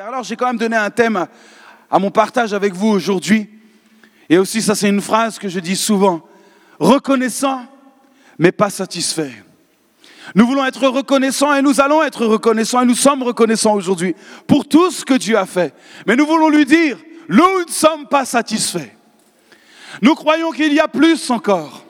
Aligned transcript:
Alors 0.00 0.24
j'ai 0.24 0.34
quand 0.34 0.48
même 0.48 0.58
donné 0.58 0.76
un 0.76 0.90
thème 0.90 1.28
à 1.88 1.98
mon 2.00 2.10
partage 2.10 2.52
avec 2.52 2.72
vous 2.72 2.88
aujourd'hui. 2.88 3.48
Et 4.28 4.38
aussi, 4.38 4.60
ça 4.60 4.74
c'est 4.74 4.88
une 4.88 5.00
phrase 5.00 5.38
que 5.38 5.48
je 5.48 5.60
dis 5.60 5.76
souvent. 5.76 6.26
Reconnaissant, 6.80 7.64
mais 8.36 8.50
pas 8.50 8.70
satisfait. 8.70 9.30
Nous 10.34 10.48
voulons 10.48 10.64
être 10.64 10.88
reconnaissants 10.88 11.54
et 11.54 11.62
nous 11.62 11.80
allons 11.80 12.02
être 12.02 12.26
reconnaissants 12.26 12.82
et 12.82 12.86
nous 12.86 12.96
sommes 12.96 13.22
reconnaissants 13.22 13.74
aujourd'hui 13.74 14.16
pour 14.48 14.66
tout 14.66 14.90
ce 14.90 15.04
que 15.04 15.14
Dieu 15.14 15.38
a 15.38 15.46
fait. 15.46 15.72
Mais 16.08 16.16
nous 16.16 16.26
voulons 16.26 16.48
lui 16.48 16.64
dire, 16.64 16.98
nous 17.28 17.64
ne 17.64 17.70
sommes 17.70 18.08
pas 18.08 18.24
satisfaits. 18.24 18.90
Nous 20.02 20.16
croyons 20.16 20.50
qu'il 20.50 20.72
y 20.72 20.80
a 20.80 20.88
plus 20.88 21.30
encore. 21.30 21.83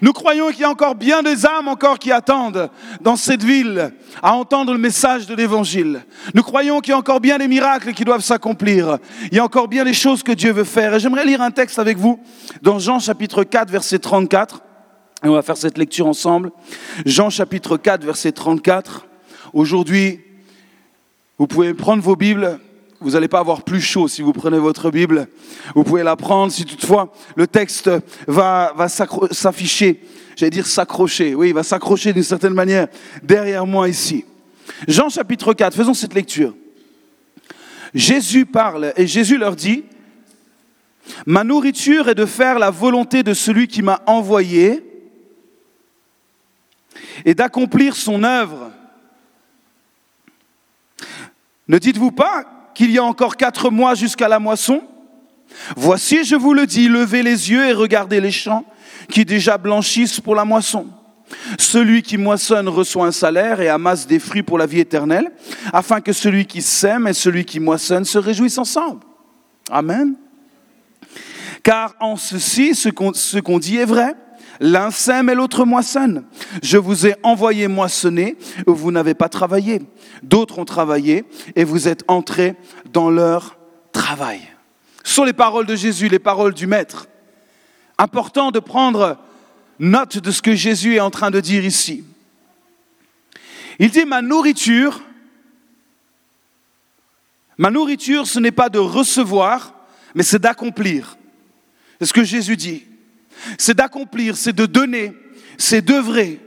Nous 0.00 0.12
croyons 0.12 0.48
qu'il 0.48 0.60
y 0.60 0.64
a 0.64 0.70
encore 0.70 0.94
bien 0.94 1.22
des 1.22 1.44
âmes 1.44 1.68
encore 1.68 1.98
qui 1.98 2.12
attendent 2.12 2.70
dans 3.00 3.16
cette 3.16 3.42
ville 3.42 3.92
à 4.22 4.34
entendre 4.34 4.72
le 4.72 4.78
message 4.78 5.26
de 5.26 5.34
l'Évangile. 5.34 6.04
Nous 6.34 6.42
croyons 6.42 6.80
qu'il 6.80 6.92
y 6.92 6.94
a 6.94 6.98
encore 6.98 7.20
bien 7.20 7.38
des 7.38 7.48
miracles 7.48 7.92
qui 7.92 8.04
doivent 8.04 8.22
s'accomplir. 8.22 8.98
Il 9.30 9.36
y 9.36 9.38
a 9.38 9.44
encore 9.44 9.68
bien 9.68 9.84
des 9.84 9.94
choses 9.94 10.22
que 10.22 10.32
Dieu 10.32 10.52
veut 10.52 10.64
faire. 10.64 10.94
Et 10.94 11.00
j'aimerais 11.00 11.24
lire 11.24 11.42
un 11.42 11.50
texte 11.50 11.78
avec 11.78 11.98
vous 11.98 12.20
dans 12.62 12.78
Jean 12.78 12.98
chapitre 12.98 13.44
4, 13.44 13.70
verset 13.70 13.98
34. 13.98 14.62
Et 15.24 15.28
on 15.28 15.34
va 15.34 15.42
faire 15.42 15.56
cette 15.56 15.78
lecture 15.78 16.06
ensemble. 16.06 16.50
Jean 17.04 17.30
chapitre 17.30 17.76
4, 17.76 18.04
verset 18.04 18.32
34. 18.32 19.06
Aujourd'hui, 19.52 20.20
vous 21.38 21.46
pouvez 21.46 21.74
prendre 21.74 22.02
vos 22.02 22.16
Bibles 22.16 22.58
vous 23.02 23.10
n'allez 23.10 23.28
pas 23.28 23.40
avoir 23.40 23.62
plus 23.62 23.80
chaud 23.80 24.08
si 24.08 24.22
vous 24.22 24.32
prenez 24.32 24.58
votre 24.58 24.90
Bible. 24.90 25.28
Vous 25.74 25.84
pouvez 25.84 26.02
la 26.02 26.16
prendre 26.16 26.52
si 26.52 26.64
toutefois 26.64 27.12
le 27.36 27.46
texte 27.46 27.90
va, 28.26 28.72
va 28.76 28.88
s'afficher, 28.88 30.00
j'allais 30.36 30.50
dire 30.50 30.66
s'accrocher, 30.66 31.34
oui, 31.34 31.48
il 31.48 31.54
va 31.54 31.62
s'accrocher 31.62 32.12
d'une 32.12 32.22
certaine 32.22 32.54
manière 32.54 32.88
derrière 33.22 33.66
moi 33.66 33.88
ici. 33.88 34.24
Jean 34.88 35.08
chapitre 35.08 35.54
4, 35.54 35.74
faisons 35.74 35.94
cette 35.94 36.14
lecture. 36.14 36.54
Jésus 37.94 38.46
parle 38.46 38.92
et 38.96 39.06
Jésus 39.06 39.36
leur 39.36 39.56
dit, 39.56 39.84
Ma 41.26 41.44
nourriture 41.44 42.08
est 42.08 42.14
de 42.14 42.26
faire 42.26 42.58
la 42.58 42.70
volonté 42.70 43.22
de 43.22 43.34
celui 43.34 43.68
qui 43.68 43.82
m'a 43.82 44.02
envoyé 44.06 44.84
et 47.24 47.34
d'accomplir 47.34 47.96
son 47.96 48.22
œuvre. 48.22 48.70
Ne 51.68 51.78
dites-vous 51.78 52.12
pas 52.12 52.61
qu'il 52.82 52.90
y 52.90 52.98
a 52.98 53.04
encore 53.04 53.36
quatre 53.36 53.70
mois 53.70 53.94
jusqu'à 53.94 54.26
la 54.26 54.40
moisson 54.40 54.82
Voici, 55.76 56.24
je 56.24 56.34
vous 56.34 56.52
le 56.52 56.66
dis, 56.66 56.88
levez 56.88 57.22
les 57.22 57.48
yeux 57.48 57.68
et 57.68 57.72
regardez 57.72 58.20
les 58.20 58.32
champs 58.32 58.64
qui 59.08 59.24
déjà 59.24 59.56
blanchissent 59.56 60.18
pour 60.18 60.34
la 60.34 60.44
moisson. 60.44 60.88
Celui 61.58 62.02
qui 62.02 62.16
moissonne 62.16 62.68
reçoit 62.68 63.06
un 63.06 63.12
salaire 63.12 63.60
et 63.60 63.68
amasse 63.68 64.08
des 64.08 64.18
fruits 64.18 64.42
pour 64.42 64.58
la 64.58 64.66
vie 64.66 64.80
éternelle, 64.80 65.30
afin 65.72 66.00
que 66.00 66.12
celui 66.12 66.46
qui 66.46 66.60
sème 66.60 67.06
et 67.06 67.12
celui 67.12 67.44
qui 67.44 67.60
moissonne 67.60 68.04
se 68.04 68.18
réjouissent 68.18 68.58
ensemble. 68.58 69.04
Amen. 69.70 70.16
Car 71.62 71.94
en 72.00 72.16
ceci, 72.16 72.74
ce 72.74 72.88
qu'on 72.88 73.58
dit 73.60 73.76
est 73.76 73.84
vrai. 73.84 74.16
L'un 74.60 74.90
sème 74.90 75.28
et 75.30 75.34
l'autre 75.34 75.64
moissonne. 75.64 76.24
Je 76.62 76.78
vous 76.78 77.06
ai 77.06 77.14
envoyé 77.22 77.68
moissonner, 77.68 78.36
vous 78.66 78.90
n'avez 78.90 79.14
pas 79.14 79.28
travaillé. 79.28 79.82
D'autres 80.22 80.58
ont 80.58 80.64
travaillé 80.64 81.24
et 81.56 81.64
vous 81.64 81.88
êtes 81.88 82.04
entrés 82.08 82.54
dans 82.92 83.10
leur 83.10 83.58
travail. 83.92 84.40
Ce 85.04 85.14
sont 85.14 85.24
les 85.24 85.32
paroles 85.32 85.66
de 85.66 85.74
Jésus, 85.74 86.08
les 86.08 86.18
paroles 86.18 86.54
du 86.54 86.66
Maître. 86.66 87.08
Important 87.98 88.50
de 88.50 88.60
prendre 88.60 89.18
note 89.78 90.18
de 90.18 90.30
ce 90.30 90.42
que 90.42 90.54
Jésus 90.54 90.96
est 90.96 91.00
en 91.00 91.10
train 91.10 91.30
de 91.30 91.40
dire 91.40 91.64
ici. 91.64 92.04
Il 93.78 93.90
dit, 93.90 94.04
ma 94.04 94.22
nourriture, 94.22 95.00
ma 97.58 97.70
nourriture, 97.70 98.26
ce 98.26 98.38
n'est 98.38 98.52
pas 98.52 98.68
de 98.68 98.78
recevoir, 98.78 99.74
mais 100.14 100.22
c'est 100.22 100.38
d'accomplir. 100.38 101.16
C'est 101.98 102.06
ce 102.06 102.12
que 102.12 102.24
Jésus 102.24 102.56
dit 102.56 102.84
c'est 103.58 103.76
d'accomplir, 103.76 104.36
c'est 104.36 104.52
de 104.52 104.66
donner, 104.66 105.12
c'est 105.58 105.82
d'œuvrer. 105.82 106.40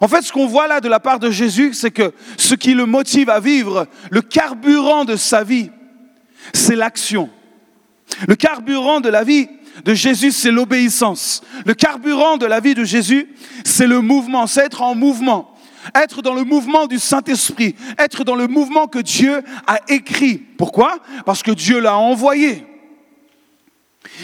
En 0.00 0.08
fait, 0.08 0.22
ce 0.22 0.32
qu'on 0.32 0.46
voit 0.46 0.66
là 0.66 0.80
de 0.80 0.88
la 0.88 1.00
part 1.00 1.18
de 1.18 1.30
Jésus, 1.30 1.72
c'est 1.72 1.90
que 1.90 2.12
ce 2.36 2.54
qui 2.54 2.74
le 2.74 2.86
motive 2.86 3.30
à 3.30 3.40
vivre, 3.40 3.86
le 4.10 4.20
carburant 4.20 5.04
de 5.04 5.16
sa 5.16 5.44
vie, 5.44 5.70
c'est 6.52 6.76
l'action. 6.76 7.30
Le 8.26 8.34
carburant 8.34 9.00
de 9.00 9.08
la 9.08 9.24
vie 9.24 9.48
de 9.84 9.94
Jésus, 9.94 10.32
c'est 10.32 10.50
l'obéissance. 10.50 11.42
Le 11.64 11.74
carburant 11.74 12.36
de 12.36 12.46
la 12.46 12.60
vie 12.60 12.74
de 12.74 12.84
Jésus, 12.84 13.28
c'est 13.64 13.86
le 13.86 14.00
mouvement, 14.00 14.46
c'est 14.46 14.64
être 14.64 14.82
en 14.82 14.94
mouvement. 14.94 15.52
Être 15.94 16.20
dans 16.20 16.34
le 16.34 16.42
mouvement 16.42 16.86
du 16.86 16.98
Saint-Esprit, 16.98 17.76
être 17.98 18.24
dans 18.24 18.34
le 18.34 18.48
mouvement 18.48 18.88
que 18.88 18.98
Dieu 18.98 19.42
a 19.68 19.78
écrit. 19.88 20.38
Pourquoi? 20.38 20.98
Parce 21.24 21.44
que 21.44 21.52
Dieu 21.52 21.78
l'a 21.78 21.96
envoyé. 21.96 22.66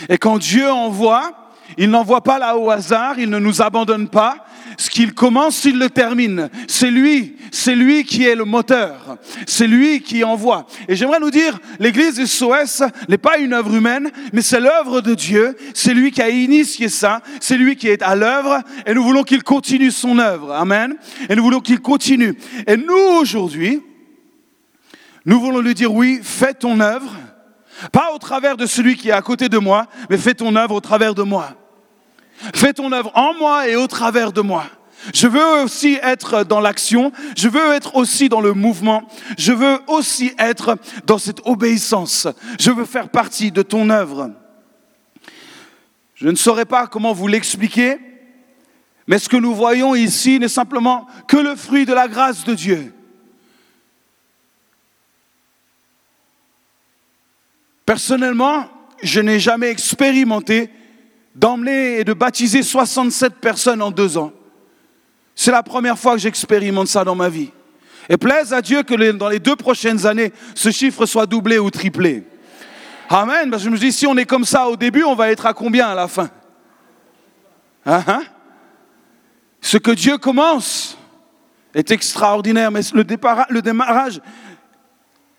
Et 0.08 0.18
quand 0.18 0.38
Dieu 0.38 0.70
envoie, 0.70 1.41
il 1.78 1.90
n'envoie 1.90 2.22
pas 2.22 2.38
là 2.38 2.56
au 2.56 2.70
hasard, 2.70 3.18
il 3.18 3.30
ne 3.30 3.38
nous 3.38 3.62
abandonne 3.62 4.08
pas. 4.08 4.46
Ce 4.78 4.90
qu'il 4.90 5.14
commence, 5.14 5.64
il 5.64 5.78
le 5.78 5.90
termine. 5.90 6.48
C'est 6.66 6.90
lui, 6.90 7.36
c'est 7.50 7.74
lui 7.74 8.04
qui 8.04 8.24
est 8.24 8.34
le 8.34 8.44
moteur. 8.44 9.18
C'est 9.46 9.66
lui 9.66 10.00
qui 10.00 10.24
envoie. 10.24 10.66
Et 10.88 10.96
j'aimerais 10.96 11.20
nous 11.20 11.30
dire, 11.30 11.58
l'église 11.78 12.24
SOS 12.24 12.82
n'est 13.08 13.18
pas 13.18 13.38
une 13.38 13.52
œuvre 13.52 13.74
humaine, 13.74 14.10
mais 14.32 14.42
c'est 14.42 14.60
l'œuvre 14.60 15.00
de 15.00 15.14
Dieu. 15.14 15.56
C'est 15.74 15.94
lui 15.94 16.10
qui 16.10 16.22
a 16.22 16.30
initié 16.30 16.88
ça. 16.88 17.20
C'est 17.40 17.56
lui 17.56 17.76
qui 17.76 17.88
est 17.88 18.02
à 18.02 18.16
l'œuvre. 18.16 18.60
Et 18.86 18.94
nous 18.94 19.02
voulons 19.02 19.24
qu'il 19.24 19.42
continue 19.42 19.90
son 19.90 20.18
œuvre. 20.18 20.52
Amen. 20.52 20.96
Et 21.28 21.36
nous 21.36 21.42
voulons 21.42 21.60
qu'il 21.60 21.80
continue. 21.80 22.34
Et 22.66 22.76
nous, 22.76 23.18
aujourd'hui, 23.20 23.82
nous 25.24 25.40
voulons 25.40 25.60
lui 25.60 25.74
dire, 25.74 25.92
oui, 25.92 26.20
fais 26.22 26.54
ton 26.54 26.80
œuvre. 26.80 27.12
Pas 27.90 28.12
au 28.14 28.18
travers 28.18 28.56
de 28.56 28.66
celui 28.66 28.96
qui 28.96 29.08
est 29.08 29.12
à 29.12 29.22
côté 29.22 29.48
de 29.48 29.58
moi, 29.58 29.86
mais 30.08 30.16
fais 30.16 30.34
ton 30.34 30.54
œuvre 30.56 30.74
au 30.76 30.80
travers 30.80 31.14
de 31.14 31.22
moi. 31.22 31.56
Fais 32.54 32.72
ton 32.72 32.90
œuvre 32.92 33.12
en 33.14 33.34
moi 33.34 33.68
et 33.68 33.76
au 33.76 33.86
travers 33.86 34.32
de 34.32 34.40
moi. 34.40 34.64
Je 35.12 35.26
veux 35.26 35.62
aussi 35.62 35.98
être 36.02 36.44
dans 36.44 36.60
l'action, 36.60 37.12
je 37.36 37.48
veux 37.48 37.72
être 37.72 37.96
aussi 37.96 38.28
dans 38.28 38.40
le 38.40 38.52
mouvement, 38.52 39.08
je 39.36 39.52
veux 39.52 39.78
aussi 39.88 40.32
être 40.38 40.78
dans 41.06 41.18
cette 41.18 41.40
obéissance. 41.44 42.28
Je 42.60 42.70
veux 42.70 42.84
faire 42.84 43.08
partie 43.08 43.50
de 43.50 43.62
ton 43.62 43.90
œuvre. 43.90 44.30
Je 46.14 46.28
ne 46.28 46.36
saurais 46.36 46.66
pas 46.66 46.86
comment 46.86 47.12
vous 47.12 47.26
l'expliquer, 47.26 47.98
mais 49.08 49.18
ce 49.18 49.28
que 49.28 49.36
nous 49.36 49.54
voyons 49.54 49.96
ici 49.96 50.38
n'est 50.38 50.48
simplement 50.48 51.06
que 51.26 51.36
le 51.36 51.56
fruit 51.56 51.84
de 51.84 51.92
la 51.92 52.06
grâce 52.06 52.44
de 52.44 52.54
Dieu. 52.54 52.94
Personnellement, 57.84 58.68
je 59.02 59.20
n'ai 59.20 59.40
jamais 59.40 59.68
expérimenté 59.68 60.70
d'emmener 61.34 62.00
et 62.00 62.04
de 62.04 62.12
baptiser 62.12 62.62
67 62.62 63.34
personnes 63.36 63.82
en 63.82 63.90
deux 63.90 64.18
ans. 64.18 64.32
C'est 65.34 65.50
la 65.50 65.62
première 65.62 65.98
fois 65.98 66.12
que 66.12 66.20
j'expérimente 66.20 66.88
ça 66.88 67.04
dans 67.04 67.14
ma 67.14 67.28
vie. 67.28 67.50
Et 68.08 68.16
plaise 68.16 68.52
à 68.52 68.60
Dieu 68.60 68.82
que 68.82 69.12
dans 69.12 69.28
les 69.28 69.38
deux 69.38 69.56
prochaines 69.56 70.06
années, 70.06 70.32
ce 70.54 70.70
chiffre 70.70 71.06
soit 71.06 71.26
doublé 71.26 71.58
ou 71.58 71.70
triplé. 71.70 72.24
Amen. 73.08 73.50
Parce 73.50 73.62
que 73.62 73.68
je 73.68 73.72
me 73.74 73.78
dis, 73.78 73.92
si 73.92 74.06
on 74.06 74.16
est 74.16 74.24
comme 74.24 74.44
ça 74.44 74.68
au 74.68 74.76
début, 74.76 75.04
on 75.04 75.14
va 75.14 75.30
être 75.30 75.46
à 75.46 75.54
combien 75.54 75.88
à 75.88 75.94
la 75.94 76.08
fin? 76.08 76.30
Hein, 77.86 78.02
hein? 78.06 78.22
Ce 79.60 79.76
que 79.76 79.92
Dieu 79.92 80.18
commence 80.18 80.98
est 81.74 81.90
extraordinaire, 81.90 82.70
mais 82.70 82.80
le, 82.92 83.04
le 83.48 83.62
démarrage 83.62 84.20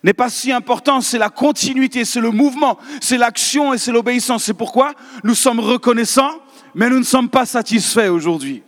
n'est 0.04 0.12
pas 0.12 0.28
si 0.28 0.52
important, 0.52 1.00
c'est 1.00 1.18
la 1.18 1.30
continuité, 1.30 2.04
c'est 2.04 2.20
le 2.20 2.30
mouvement, 2.30 2.78
c'est 3.00 3.18
l'action 3.18 3.72
et 3.72 3.78
c'est 3.78 3.90
l'obéissance. 3.90 4.44
C'est 4.44 4.54
pourquoi 4.54 4.92
nous 5.24 5.34
sommes 5.34 5.60
reconnaissants, 5.60 6.38
mais 6.74 6.88
nous 6.90 6.98
ne 6.98 7.04
sommes 7.04 7.28
pas 7.28 7.46
satisfaits 7.46 8.10
aujourd'hui. 8.10 8.62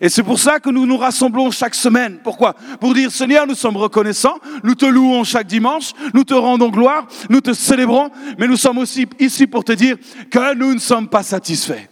Et 0.00 0.08
c'est 0.08 0.22
pour 0.22 0.38
ça 0.38 0.60
que 0.60 0.70
nous 0.70 0.86
nous 0.86 0.96
rassemblons 0.96 1.50
chaque 1.50 1.74
semaine. 1.74 2.18
Pourquoi? 2.22 2.54
Pour 2.80 2.94
dire, 2.94 3.10
Seigneur, 3.10 3.46
nous 3.46 3.54
sommes 3.54 3.76
reconnaissants, 3.76 4.38
nous 4.62 4.74
te 4.74 4.86
louons 4.86 5.24
chaque 5.24 5.46
dimanche, 5.46 5.92
nous 6.14 6.24
te 6.24 6.34
rendons 6.34 6.68
gloire, 6.68 7.06
nous 7.30 7.40
te 7.40 7.52
célébrons, 7.52 8.10
mais 8.38 8.46
nous 8.46 8.56
sommes 8.56 8.78
aussi 8.78 9.06
ici 9.18 9.46
pour 9.46 9.64
te 9.64 9.72
dire 9.72 9.96
que 10.30 10.54
nous 10.54 10.74
ne 10.74 10.78
sommes 10.78 11.08
pas 11.08 11.22
satisfaits. 11.22 11.88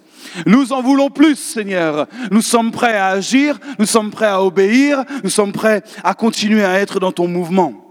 Nous 0.46 0.72
en 0.72 0.82
voulons 0.82 1.10
plus, 1.10 1.36
Seigneur. 1.36 2.06
Nous 2.30 2.42
sommes 2.42 2.70
prêts 2.70 2.96
à 2.96 3.08
agir, 3.08 3.58
nous 3.78 3.86
sommes 3.86 4.10
prêts 4.10 4.26
à 4.26 4.42
obéir, 4.42 5.04
nous 5.22 5.30
sommes 5.30 5.52
prêts 5.52 5.82
à 6.02 6.14
continuer 6.14 6.64
à 6.64 6.78
être 6.80 7.00
dans 7.00 7.12
ton 7.12 7.28
mouvement. 7.28 7.83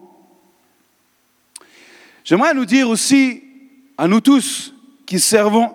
J'aimerais 2.23 2.53
nous 2.53 2.65
dire 2.65 2.89
aussi, 2.89 3.43
à 3.97 4.07
nous 4.07 4.21
tous 4.21 4.73
qui 5.05 5.19
servons, 5.19 5.73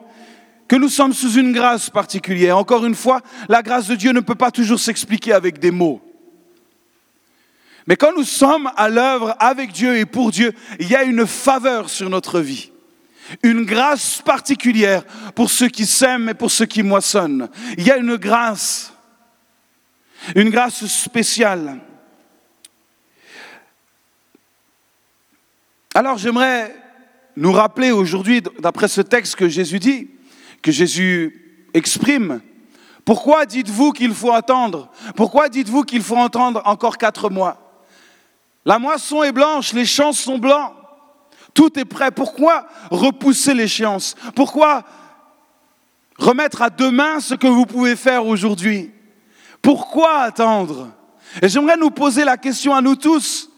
que 0.67 0.77
nous 0.77 0.89
sommes 0.89 1.15
sous 1.15 1.33
une 1.33 1.53
grâce 1.53 1.91
particulière. 1.91 2.59
Encore 2.59 2.85
une 2.85 2.95
fois, 2.95 3.21
la 3.49 3.62
grâce 3.62 3.89
de 3.89 3.95
Dieu 3.95 4.12
ne 4.12 4.21
peut 4.21 4.35
pas 4.35 4.50
toujours 4.50 4.81
s'expliquer 4.81 5.33
avec 5.33 5.59
des 5.59 5.71
mots. 5.71 6.03
Mais 7.87 7.97
quand 7.97 8.12
nous 8.15 8.25
sommes 8.25 8.71
à 8.77 8.91
l'œuvre 8.91 9.35
avec 9.39 9.73
Dieu 9.73 9.97
et 9.97 10.05
pour 10.05 10.31
Dieu, 10.31 10.53
il 10.79 10.89
y 10.91 10.95
a 10.95 11.05
une 11.05 11.27
faveur 11.27 11.89
sur 11.89 12.11
notre 12.11 12.41
vie. 12.41 12.71
Une 13.43 13.65
grâce 13.65 14.21
particulière 14.23 15.05
pour 15.35 15.50
ceux 15.50 15.69
qui 15.69 15.87
s'aiment 15.87 16.29
et 16.29 16.35
pour 16.35 16.50
ceux 16.50 16.67
qui 16.67 16.83
moissonnent. 16.83 17.49
Il 17.79 17.87
y 17.87 17.91
a 17.91 17.97
une 17.97 18.17
grâce, 18.17 18.93
une 20.35 20.50
grâce 20.50 20.85
spéciale. 20.87 21.81
Alors 25.99 26.17
j'aimerais 26.17 26.73
nous 27.35 27.50
rappeler 27.50 27.91
aujourd'hui, 27.91 28.41
d'après 28.61 28.87
ce 28.87 29.00
texte 29.00 29.35
que 29.35 29.49
Jésus 29.49 29.81
dit, 29.81 30.09
que 30.62 30.71
Jésus 30.71 31.67
exprime, 31.75 32.41
pourquoi 33.05 33.47
dites-vous 33.47 33.91
qu'il 33.91 34.15
faut 34.15 34.33
attendre? 34.33 34.93
Pourquoi 35.17 35.49
dites-vous 35.49 35.83
qu'il 35.83 36.03
faut 36.03 36.17
attendre 36.17 36.62
encore 36.67 36.99
quatre 36.99 37.31
mois? 37.31 37.83
La 38.65 38.79
moisson 38.79 39.25
est 39.25 39.33
blanche, 39.33 39.73
les 39.73 39.85
champs 39.85 40.12
sont 40.12 40.39
blancs, 40.39 40.73
tout 41.53 41.77
est 41.77 41.85
prêt. 41.85 42.12
Pourquoi 42.12 42.69
repousser 42.93 43.53
l'échéance? 43.53 44.15
Pourquoi 44.37 44.85
remettre 46.17 46.62
à 46.62 46.71
demain 46.71 47.19
ce 47.19 47.35
que 47.35 47.49
vous 47.49 47.67
pouvez 47.67 47.97
faire 47.97 48.25
aujourd'hui? 48.25 48.93
Pourquoi 49.61 50.19
attendre? 50.19 50.91
Et 51.43 51.49
j'aimerais 51.49 51.77
nous 51.77 51.91
poser 51.91 52.25
la 52.25 52.37
question 52.37 52.73
à 52.73 52.81
nous 52.81 52.95
tous, 52.95 53.50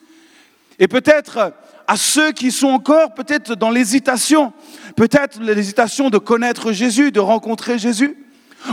et 0.79 0.89
peut-être 0.89 1.53
à 1.87 1.97
ceux 1.97 2.33
qui 2.33 2.51
sont 2.51 2.69
encore 2.69 3.15
peut-être 3.15 3.55
dans 3.55 3.71
l'hésitation, 3.71 4.53
peut-être 4.97 5.41
l'hésitation 5.41 6.11
de 6.11 6.19
connaître 6.19 6.73
Jésus, 6.73 7.13
de 7.13 7.21
rencontrer 7.21 7.79
Jésus, 7.79 8.17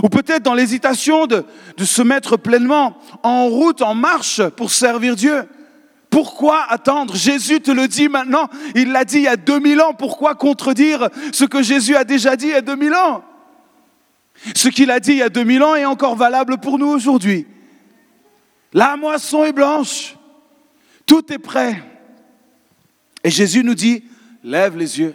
ou 0.03 0.09
peut-être 0.09 0.43
dans 0.43 0.53
l'hésitation 0.53 1.27
de, 1.27 1.45
de, 1.77 1.85
se 1.85 2.01
mettre 2.01 2.37
pleinement 2.37 2.97
en 3.23 3.47
route, 3.47 3.81
en 3.81 3.95
marche 3.95 4.41
pour 4.49 4.71
servir 4.71 5.15
Dieu. 5.15 5.47
Pourquoi 6.09 6.65
attendre? 6.69 7.15
Jésus 7.15 7.61
te 7.61 7.71
le 7.71 7.87
dit 7.87 8.09
maintenant, 8.09 8.49
il 8.75 8.91
l'a 8.91 9.05
dit 9.05 9.17
il 9.17 9.23
y 9.23 9.27
a 9.27 9.37
2000 9.37 9.81
ans, 9.81 9.93
pourquoi 9.93 10.35
contredire 10.35 11.09
ce 11.31 11.45
que 11.45 11.61
Jésus 11.61 11.95
a 11.95 12.03
déjà 12.03 12.35
dit 12.35 12.47
il 12.47 12.51
y 12.51 12.55
a 12.55 12.61
2000 12.61 12.93
ans? 12.93 13.23
Ce 14.55 14.69
qu'il 14.69 14.91
a 14.91 14.99
dit 14.99 15.11
il 15.11 15.17
y 15.17 15.23
a 15.23 15.29
2000 15.29 15.63
ans 15.63 15.75
est 15.75 15.85
encore 15.85 16.15
valable 16.15 16.57
pour 16.57 16.79
nous 16.79 16.87
aujourd'hui. 16.87 17.47
La 18.73 18.95
moisson 18.95 19.43
est 19.43 19.53
blanche, 19.53 20.15
tout 21.05 21.31
est 21.31 21.39
prêt. 21.39 21.81
Et 23.27 23.29
Jésus 23.29 23.61
nous 23.61 23.75
dit, 23.75 24.05
lève 24.41 24.77
les 24.77 24.99
yeux. 24.99 25.13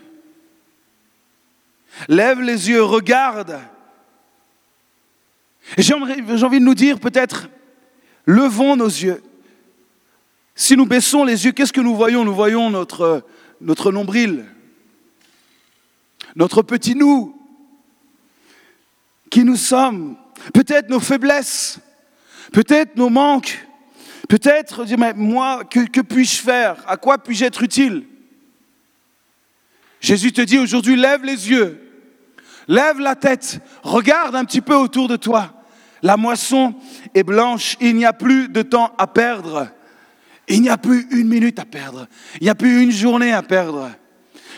Lève 2.09 2.43
les 2.43 2.69
yeux, 2.69 2.83
regarde. 2.83 3.59
J'ai 5.79 5.95
envie 5.95 6.21
de 6.21 6.65
nous 6.65 6.75
dire 6.75 7.01
peut-être, 7.01 7.49
levons 8.27 8.77
nos 8.77 8.85
yeux. 8.85 9.23
Si 10.55 10.77
nous 10.77 10.85
baissons 10.85 11.25
les 11.25 11.47
yeux, 11.47 11.53
qu'est-ce 11.53 11.73
que 11.73 11.81
nous 11.81 11.97
voyons? 11.97 12.23
Nous 12.23 12.35
voyons 12.35 12.69
notre, 12.69 13.25
notre 13.63 13.91
nombril, 13.91 14.45
notre 16.37 16.61
petit 16.61 16.95
nous, 16.95 17.35
qui 19.31 19.43
nous 19.43 19.57
sommes, 19.57 20.19
peut-être 20.53 20.91
nos 20.91 21.01
faiblesses, 21.01 21.79
peut-être 22.53 22.95
nos 22.95 23.09
manques, 23.09 23.67
Peut-être 24.29 24.85
mais 24.99 25.15
moi, 25.15 25.65
que 25.65 26.01
puis-je 26.01 26.37
faire? 26.37 26.77
À 26.87 26.97
quoi 26.97 27.19
puis-je 27.19 27.45
être 27.45 27.63
utile? 27.63 28.05
Jésus 30.01 30.33
te 30.33 30.41
dit 30.41 30.59
aujourd'hui, 30.59 30.97
lève 30.97 31.25
les 31.25 31.49
yeux, 31.49 31.81
lève 32.67 32.99
la 32.99 33.15
tête, 33.15 33.61
regarde 33.83 34.35
un 34.35 34.45
petit 34.45 34.61
peu 34.61 34.75
autour 34.75 35.07
de 35.07 35.17
toi. 35.17 35.55
La 36.03 36.17
moisson 36.17 36.75
est 37.15 37.23
blanche, 37.23 37.77
il 37.81 37.95
n'y 37.95 38.05
a 38.05 38.13
plus 38.13 38.49
de 38.49 38.63
temps 38.63 38.93
à 38.99 39.07
perdre. 39.07 39.69
Il 40.49 40.61
n'y 40.61 40.69
a 40.69 40.77
plus 40.77 41.07
une 41.13 41.29
minute 41.29 41.61
à 41.61 41.65
perdre. 41.65 42.09
Il 42.41 42.45
n'y 42.45 42.51
a 42.51 42.57
plus 42.57 42.83
une 42.83 42.91
journée 42.91 43.33
à 43.33 43.43
perdre. 43.43 43.93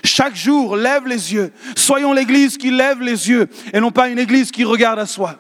Chaque 0.03 0.35
jour, 0.35 0.77
lève 0.77 1.07
les 1.07 1.35
yeux. 1.35 1.53
Soyons 1.77 2.15
l'église 2.15 2.57
qui 2.57 2.71
lève 2.71 3.03
les 3.03 3.29
yeux 3.29 3.49
et 3.73 3.81
non 3.81 3.91
pas 3.91 4.09
une 4.09 4.19
église 4.19 4.51
qui 4.51 4.65
regarde 4.65 4.99
à 4.99 5.07
soi. 5.07 5.39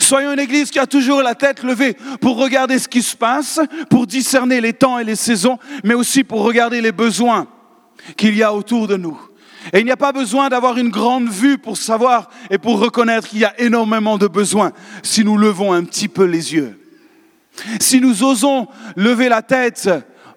Soyons 0.00 0.32
une 0.32 0.38
église 0.38 0.70
qui 0.70 0.78
a 0.78 0.86
toujours 0.86 1.22
la 1.22 1.34
tête 1.34 1.62
levée 1.62 1.96
pour 2.20 2.36
regarder 2.36 2.78
ce 2.78 2.88
qui 2.88 3.02
se 3.02 3.16
passe, 3.16 3.60
pour 3.90 4.06
discerner 4.06 4.60
les 4.60 4.72
temps 4.72 4.98
et 4.98 5.04
les 5.04 5.16
saisons, 5.16 5.58
mais 5.84 5.94
aussi 5.94 6.24
pour 6.24 6.42
regarder 6.42 6.80
les 6.80 6.92
besoins 6.92 7.46
qu'il 8.16 8.36
y 8.36 8.42
a 8.42 8.52
autour 8.54 8.88
de 8.88 8.96
nous. 8.96 9.18
Et 9.72 9.78
il 9.78 9.84
n'y 9.84 9.92
a 9.92 9.96
pas 9.96 10.12
besoin 10.12 10.48
d'avoir 10.48 10.76
une 10.76 10.90
grande 10.90 11.28
vue 11.28 11.56
pour 11.56 11.76
savoir 11.76 12.28
et 12.50 12.58
pour 12.58 12.80
reconnaître 12.80 13.28
qu'il 13.28 13.38
y 13.38 13.44
a 13.44 13.58
énormément 13.60 14.18
de 14.18 14.26
besoins 14.26 14.72
si 15.02 15.24
nous 15.24 15.38
levons 15.38 15.72
un 15.72 15.84
petit 15.84 16.08
peu 16.08 16.24
les 16.24 16.54
yeux. 16.54 16.78
Si 17.80 18.00
nous 18.00 18.24
osons 18.24 18.66
lever 18.96 19.28
la 19.28 19.42
tête 19.42 19.88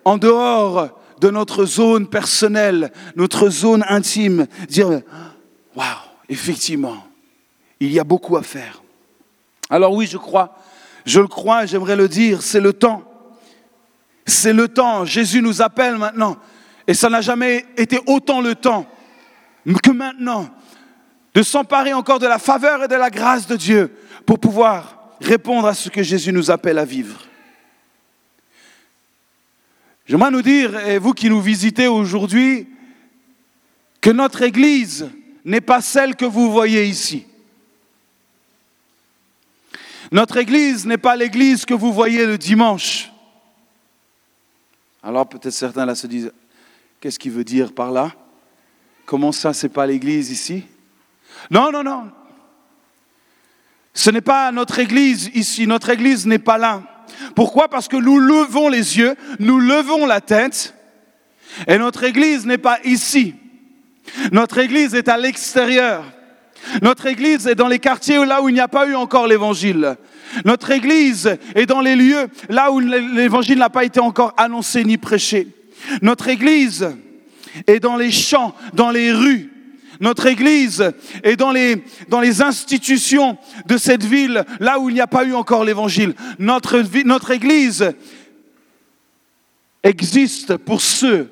en 0.04 0.18
dehors 0.18 0.90
de 1.20 1.30
notre 1.30 1.66
zone 1.66 2.08
personnelle, 2.08 2.92
notre 3.16 3.50
zone 3.50 3.84
intime, 3.88 4.48
dire, 4.68 5.02
waouh, 5.76 5.88
effectivement, 6.30 7.08
il 7.80 7.92
y 7.92 8.00
a 8.00 8.04
beaucoup 8.04 8.38
à 8.38 8.44
faire. 8.44 8.82
Alors 9.70 9.94
oui, 9.94 10.08
je 10.08 10.18
crois, 10.18 10.58
je 11.06 11.20
le 11.20 11.28
crois 11.28 11.66
j'aimerais 11.66 11.96
le 11.96 12.08
dire, 12.08 12.42
c'est 12.42 12.60
le 12.60 12.74
temps. 12.74 13.04
C'est 14.26 14.54
le 14.54 14.68
temps. 14.68 15.06
Jésus 15.06 15.42
nous 15.42 15.62
appelle 15.62 15.98
maintenant. 15.98 16.38
Et 16.88 16.94
ça 16.94 17.10
n'a 17.10 17.22
jamais 17.22 17.66
été 17.78 18.00
autant 18.08 18.42
le 18.42 18.56
temps 18.56 18.86
que 19.84 19.92
maintenant 19.92 20.50
de 21.34 21.44
s'emparer 21.44 21.94
encore 21.94 22.20
de 22.20 22.28
la 22.28 22.40
faveur 22.40 22.84
et 22.84 22.88
de 22.88 22.96
la 22.96 23.10
grâce 23.10 23.46
de 23.46 23.56
Dieu 23.56 23.94
pour 24.26 24.40
pouvoir 24.40 25.16
répondre 25.20 25.68
à 25.68 25.74
ce 25.74 25.90
que 25.90 26.02
Jésus 26.02 26.32
nous 26.32 26.50
appelle 26.50 26.78
à 26.78 26.86
vivre. 26.86 27.20
J'aimerais 30.06 30.32
nous 30.32 30.42
dire, 30.42 30.78
et 30.88 30.98
vous 30.98 31.14
qui 31.14 31.30
nous 31.30 31.42
visitez 31.42 31.88
aujourd'hui, 31.88 32.68
que 34.02 34.12
notre 34.12 34.44
Église 34.44 35.10
n'est 35.44 35.62
pas 35.62 35.82
celle 35.82 36.16
que 36.16 36.26
vous 36.26 36.52
voyez 36.52 36.86
ici. 36.86 37.26
Notre 40.16 40.38
église 40.38 40.86
n'est 40.86 40.98
pas 40.98 41.18
l'église 41.18 41.66
que 41.66 41.74
vous 41.74 41.92
voyez 41.92 42.26
le 42.26 42.38
dimanche. 42.38 43.12
Alors 45.04 45.28
peut-être 45.28 45.52
certains 45.52 45.86
là 45.86 45.94
se 45.94 46.08
disent, 46.08 46.32
qu'est-ce 47.02 47.20
qu'il 47.20 47.34
veut 47.34 47.44
dire 47.44 47.74
par 47.74 47.92
là? 47.92 48.14
Comment 49.06 49.34
ça, 49.34 49.52
c'est 49.52 49.68
pas 49.68 49.86
l'église 49.86 50.32
ici? 50.32 50.64
Non, 51.52 51.70
non, 51.70 51.84
non. 51.84 52.12
Ce 53.94 54.10
n'est 54.10 54.22
pas 54.22 54.54
notre 54.54 54.80
église 54.80 55.32
ici, 55.34 55.68
notre 55.68 55.90
église 55.90 56.26
n'est 56.26 56.40
pas 56.40 56.58
là. 56.58 56.82
Pourquoi? 57.36 57.68
Parce 57.68 57.90
que 57.90 57.98
nous 57.98 58.18
levons 58.18 58.70
les 58.70 58.98
yeux, 58.98 59.18
nous 59.40 59.60
levons 59.60 60.06
la 60.06 60.22
tête, 60.22 60.76
et 61.68 61.78
notre 61.78 62.06
église 62.06 62.46
n'est 62.46 62.58
pas 62.58 62.80
ici. 62.86 63.36
Notre 64.32 64.60
église 64.60 64.96
est 64.96 65.10
à 65.10 65.18
l'extérieur. 65.18 66.06
Notre 66.82 67.06
église 67.08 67.48
est 67.48 67.56
dans 67.56 67.68
les 67.68 67.80
quartiers 67.80 68.24
là 68.26 68.42
où 68.42 68.50
il 68.50 68.54
n'y 68.54 68.60
a 68.60 68.68
pas 68.68 68.88
eu 68.88 68.96
encore 68.96 69.28
l'évangile. 69.28 69.96
Notre 70.44 70.72
église 70.72 71.38
est 71.54 71.66
dans 71.66 71.82
les 71.82 71.96
lieux 71.96 72.28
là 72.50 72.72
où 72.72 72.80
l'évangile 72.80 73.60
n'a 73.60 73.70
pas 73.70 73.86
été 73.86 74.00
encore 74.00 74.34
annoncé 74.38 74.84
ni 74.84 74.98
prêché. 74.98 75.48
Notre 76.02 76.28
église 76.28 76.90
est 77.68 77.80
dans 77.80 77.96
les 77.96 78.12
champs, 78.12 78.56
dans 78.74 78.92
les 78.92 79.12
rues. 79.12 79.52
Notre 80.02 80.26
église 80.26 80.92
est 81.24 81.38
dans 81.38 81.52
les, 81.52 81.84
dans 82.10 82.20
les 82.20 82.42
institutions 82.42 83.38
de 83.66 83.78
cette 83.78 84.04
ville, 84.04 84.44
là 84.60 84.80
où 84.80 84.90
il 84.90 84.94
n'y 84.94 85.02
a 85.02 85.08
pas 85.08 85.24
eu 85.24 85.34
encore 85.34 85.64
l'évangile. 85.64 86.16
Notre, 86.38 86.82
notre 87.06 87.32
église 87.32 87.94
existe 89.84 90.58
pour 90.58 90.82
ceux 90.82 91.32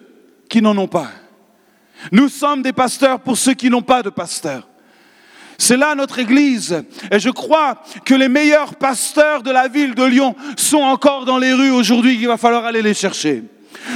qui 0.50 0.62
n'en 0.62 0.78
ont 0.78 0.88
pas. 0.88 1.12
Nous 2.12 2.30
sommes 2.30 2.62
des 2.62 2.74
pasteurs 2.74 3.20
pour 3.20 3.38
ceux 3.38 3.54
qui 3.54 3.70
n'ont 3.70 3.82
pas 3.82 4.04
de 4.04 4.10
pasteurs. 4.10 4.68
C'est 5.64 5.78
là 5.78 5.96
notre 5.96 6.20
Église. 6.20 6.84
Et 7.10 7.20
je 7.20 7.30
crois 7.30 7.82
que 8.04 8.14
les 8.14 8.28
meilleurs 8.28 8.76
pasteurs 8.76 9.44
de 9.44 9.50
la 9.50 9.70
ville 9.70 9.96
de 9.96 10.04
Lyon 10.04 10.36
sont 10.58 10.82
encore 10.82 11.24
dans 11.24 11.38
les 11.38 11.54
rues 11.54 11.72
aujourd'hui, 11.72 12.18
qu'il 12.18 12.28
va 12.28 12.36
falloir 12.36 12.66
aller 12.66 12.82
les 12.82 12.94
chercher. 12.94 13.46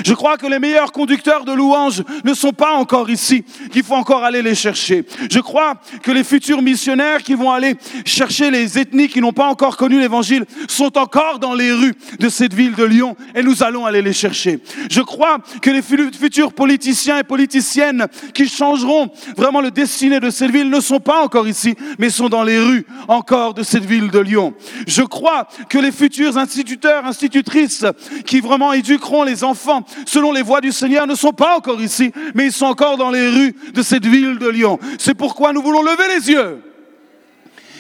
Je 0.06 0.14
crois 0.14 0.38
que 0.38 0.48
les 0.48 0.60
meilleurs 0.60 0.92
conducteurs 0.92 1.46
de 1.46 1.54
louanges 1.54 2.04
ne 2.24 2.34
sont 2.34 2.52
pas 2.52 2.74
encore 2.74 3.10
ici, 3.10 3.44
qu'il 3.72 3.84
faut 3.84 3.96
encore 3.96 4.24
aller 4.24 4.42
les 4.42 4.56
chercher. 4.56 5.06
Je 5.30 5.40
crois 5.40 5.76
que 6.04 6.12
les 6.12 6.24
futurs 6.24 6.62
missionnaires 6.62 7.24
qui 7.24 7.34
vont 7.34 7.52
aller 7.52 7.76
chercher 8.06 8.52
les 8.52 8.78
ethnies 8.78 9.08
qui 9.08 9.22
n'ont 9.22 9.34
pas 9.34 9.48
encore 9.48 9.78
connu 9.78 10.00
l'évangile 10.00 10.46
sont 10.68 10.98
encore 10.98 11.40
dans 11.40 11.54
les 11.54 11.72
rues 11.72 11.96
de 12.20 12.30
cette 12.30 12.54
ville 12.54 12.76
de 12.76 12.84
Lyon 12.84 13.16
et 13.36 13.44
nous 13.44 13.64
allons 13.64 13.86
aller 13.86 14.02
les 14.02 14.14
chercher. 14.14 14.60
Je 14.90 15.02
crois 15.02 15.40
que 15.62 15.70
les 15.70 15.82
futurs 15.82 16.54
politiciens 16.54 17.20
et 17.20 17.24
politiciennes 17.24 18.08
qui 18.34 18.48
changeront 18.48 19.10
vraiment 19.36 19.62
le 19.62 19.72
destiné 19.72 20.20
de 20.20 20.30
cette 20.30 20.52
ville 20.52 20.70
ne 20.70 20.80
sont 20.80 21.00
pas 21.00 21.24
encore 21.24 21.48
ici, 21.48 21.76
mais 22.00 22.10
sont 22.10 22.30
dans 22.30 22.44
les 22.44 22.60
rues 22.60 22.86
encore 23.08 23.54
de 23.54 23.64
cette 23.64 23.86
ville 23.86 24.10
de 24.10 24.20
Lyon. 24.20 24.54
Je 24.88 25.02
crois 25.02 25.48
que 25.70 25.78
les 25.78 25.92
futurs 25.92 26.38
instituteurs, 26.38 27.06
institutrices 27.06 27.86
qui 28.26 28.40
vraiment 28.40 28.74
éduqueront 28.74 29.24
les 29.24 29.44
enfants 29.44 29.67
selon 30.06 30.32
les 30.32 30.42
voies 30.42 30.62
du 30.62 30.72
Seigneur, 30.72 31.08
ne 31.08 31.16
sont 31.16 31.34
pas 31.34 31.58
encore 31.58 31.82
ici, 31.82 32.12
mais 32.36 32.46
ils 32.46 32.52
sont 32.52 32.66
encore 32.66 32.98
dans 32.98 33.12
les 33.12 33.30
rues 33.30 33.56
de 33.74 33.82
cette 33.82 34.06
ville 34.06 34.38
de 34.38 34.48
Lyon. 34.48 34.80
C'est 34.98 35.14
pourquoi 35.14 35.54
nous 35.54 35.62
voulons 35.62 35.82
lever 35.82 36.16
les 36.16 36.30
yeux 36.30 36.62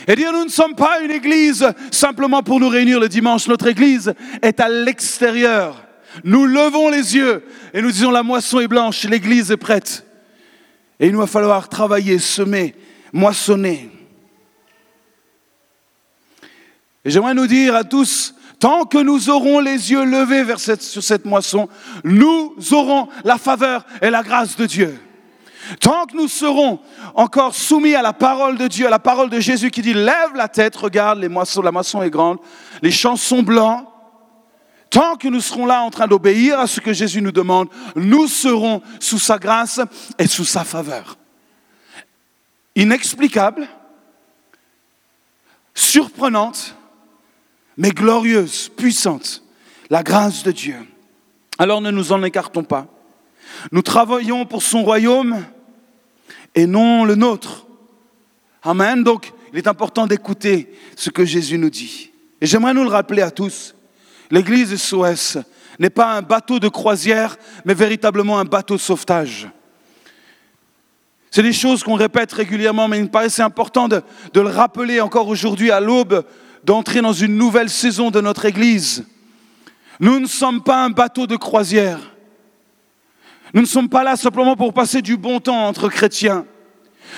et 0.08 0.15
dire 0.15 0.32
nous 0.32 0.46
ne 0.46 0.50
sommes 0.50 0.75
pas 0.75 1.01
une 1.01 1.12
église 1.12 1.67
simplement 1.91 2.41
pour 2.41 2.62
nous 2.62 2.70
réunir 2.70 3.00
le 3.00 3.10
dimanche. 3.10 3.48
Notre 3.48 3.67
église 3.67 4.13
est 4.41 4.60
à 4.62 4.70
l'extérieur. 4.70 5.84
Nous 6.24 6.46
levons 6.46 6.89
les 6.89 7.15
yeux 7.15 7.44
et 7.74 7.82
nous 7.82 7.91
disons 7.91 8.10
la 8.10 8.24
moisson 8.24 8.62
est 8.62 8.70
blanche, 8.70 9.03
l'église 9.03 9.51
est 9.51 9.58
prête. 9.58 10.06
Et 11.00 11.08
il 11.08 11.12
nous 11.12 11.20
va 11.20 11.27
falloir 11.27 11.67
travailler, 11.67 12.20
semer, 12.20 12.74
moissonner. 13.12 13.91
Et 17.03 17.10
j'aimerais 17.10 17.34
nous 17.34 17.48
dire 17.48 17.75
à 17.75 17.84
tous 17.84 18.34
tant 18.59 18.85
que 18.85 18.97
nous 18.97 19.29
aurons 19.29 19.59
les 19.59 19.91
yeux 19.91 20.03
levés 20.03 20.43
vers 20.43 20.59
cette, 20.59 20.81
sur 20.81 21.03
cette 21.03 21.25
moisson, 21.25 21.69
nous 22.03 22.55
aurons 22.71 23.07
la 23.23 23.37
faveur 23.37 23.85
et 24.01 24.09
la 24.09 24.23
grâce 24.23 24.55
de 24.55 24.65
Dieu. 24.65 24.99
Tant 25.79 26.05
que 26.05 26.15
nous 26.15 26.27
serons 26.27 26.79
encore 27.13 27.53
soumis 27.53 27.95
à 27.95 28.01
la 28.01 28.13
parole 28.13 28.57
de 28.57 28.67
Dieu, 28.67 28.87
à 28.87 28.89
la 28.89 28.99
parole 28.99 29.29
de 29.29 29.39
Jésus 29.39 29.69
qui 29.69 29.81
dit 29.81 29.93
lève 29.93 30.33
la 30.35 30.47
tête, 30.47 30.75
regarde, 30.75 31.19
les 31.19 31.27
moissons, 31.27 31.61
la 31.61 31.71
moisson 31.71 32.01
est 32.01 32.09
grande, 32.09 32.39
les 32.81 32.91
champs 32.91 33.17
sont 33.17 33.43
blancs. 33.43 33.85
Tant 34.89 35.17
que 35.17 35.27
nous 35.27 35.41
serons 35.41 35.65
là 35.65 35.81
en 35.81 35.89
train 35.89 36.07
d'obéir 36.07 36.59
à 36.59 36.67
ce 36.67 36.79
que 36.79 36.93
Jésus 36.93 37.21
nous 37.21 37.33
demande, 37.33 37.67
nous 37.95 38.27
serons 38.27 38.81
sous 39.01 39.19
sa 39.19 39.37
grâce 39.37 39.81
et 40.17 40.27
sous 40.27 40.45
sa 40.45 40.63
faveur. 40.63 41.17
Inexplicable, 42.75 43.67
surprenante, 45.73 46.76
mais 47.77 47.91
glorieuse, 47.91 48.69
puissante, 48.69 49.43
la 49.89 50.03
grâce 50.03 50.43
de 50.43 50.51
Dieu. 50.51 50.77
Alors 51.60 51.81
ne 51.81 51.91
nous 51.91 52.12
en 52.12 52.24
écartons 52.24 52.63
pas. 52.63 52.88
Nous 53.72 53.81
travaillons 53.81 54.46
pour 54.46 54.63
son 54.63 54.84
royaume 54.84 55.46
et 56.55 56.65
non 56.65 57.05
le 57.05 57.15
nôtre. 57.15 57.67
Amen. 58.63 59.03
Donc, 59.03 59.31
il 59.53 59.60
est 59.60 59.67
important 59.67 60.07
d'écouter 60.07 60.74
ce 60.96 61.10
que 61.10 61.24
Jésus 61.24 61.57
nous 61.57 61.69
dit. 61.69 62.12
Et 62.41 62.46
j'aimerais 62.46 62.74
nous 62.74 62.84
le 62.84 62.89
rappeler 62.89 63.22
à 63.22 63.31
tous. 63.31 63.75
L'église 64.29 64.75
SOS 64.75 65.38
n'est 65.79 65.89
pas 65.89 66.13
un 66.13 66.22
bateau 66.22 66.60
de 66.60 66.67
croisière, 66.67 67.38
mais 67.63 67.74
véritablement 67.74 68.39
un 68.39 68.46
bateau 68.46 68.75
de 68.75 68.81
sauvetage. 68.81 69.48
C'est 71.31 71.43
des 71.43 71.53
choses 71.53 71.84
qu'on 71.84 71.96
répète 71.96 72.34
régulièrement, 72.34 72.88
mais 72.88 72.98
il 72.98 73.03
me 73.03 73.10
paraissait 73.10 73.43
important 73.43 73.88
de, 73.88 74.01
de 74.34 74.41
le 74.41 74.50
rappeler 74.50 75.00
encore 75.01 75.27
aujourd'hui 75.27 75.72
à 75.72 75.79
l'aube 75.79 76.25
d'entrer 76.67 77.01
dans 77.01 77.13
une 77.13 77.38
nouvelle 77.38 77.69
saison 77.69 78.12
de 78.12 78.19
notre 78.19 78.43
Église. 78.43 79.05
Nous 80.01 80.19
ne 80.19 80.27
sommes 80.27 80.62
pas 80.62 80.83
un 80.83 80.89
bateau 80.89 81.25
de 81.25 81.38
croisière. 81.38 81.97
Nous 83.53 83.62
ne 83.62 83.65
sommes 83.65 83.88
pas 83.88 84.03
là 84.03 84.17
simplement 84.17 84.57
pour 84.57 84.74
passer 84.74 85.01
du 85.01 85.15
bon 85.15 85.39
temps 85.39 85.65
entre 85.65 85.88
chrétiens. 85.88 86.45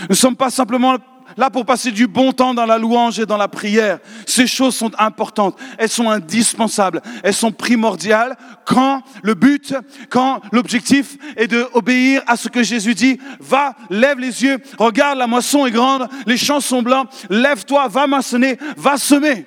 Nous 0.02 0.10
ne 0.10 0.14
sommes 0.14 0.36
pas 0.36 0.52
simplement 0.52 0.98
là 1.38 1.50
pour 1.50 1.66
passer 1.66 1.92
du 1.92 2.08
bon 2.08 2.32
temps 2.32 2.54
dans 2.54 2.66
la 2.66 2.78
louange 2.78 3.20
et 3.20 3.26
dans 3.26 3.38
la 3.38 3.48
prière. 3.48 4.00
Ces 4.26 4.48
choses 4.48 4.76
sont 4.76 4.92
importantes, 4.98 5.58
elles 5.78 5.90
sont 5.90 6.10
indispensables, 6.10 7.02
elles 7.24 7.34
sont 7.34 7.52
primordiales 7.52 8.38
quand 8.66 9.02
le 9.24 9.34
but, 9.34 9.74
quand 10.10 10.42
l'objectif 10.52 11.18
est 11.36 11.48
d'obéir 11.48 12.22
à 12.28 12.36
ce 12.36 12.50
que 12.50 12.64
Jésus 12.64 12.96
dit. 12.96 13.20
Va, 13.40 13.76
lève 13.90 14.20
les 14.20 14.44
yeux, 14.44 14.58
regarde, 14.78 15.18
la 15.18 15.28
moisson 15.28 15.66
est 15.66 15.72
grande, 15.72 16.08
les 16.26 16.38
champs 16.38 16.62
sont 16.62 16.82
blancs, 16.82 17.10
lève-toi, 17.30 17.88
va 17.88 18.08
maçonner, 18.08 18.58
va 18.78 18.98
semer. 18.98 19.46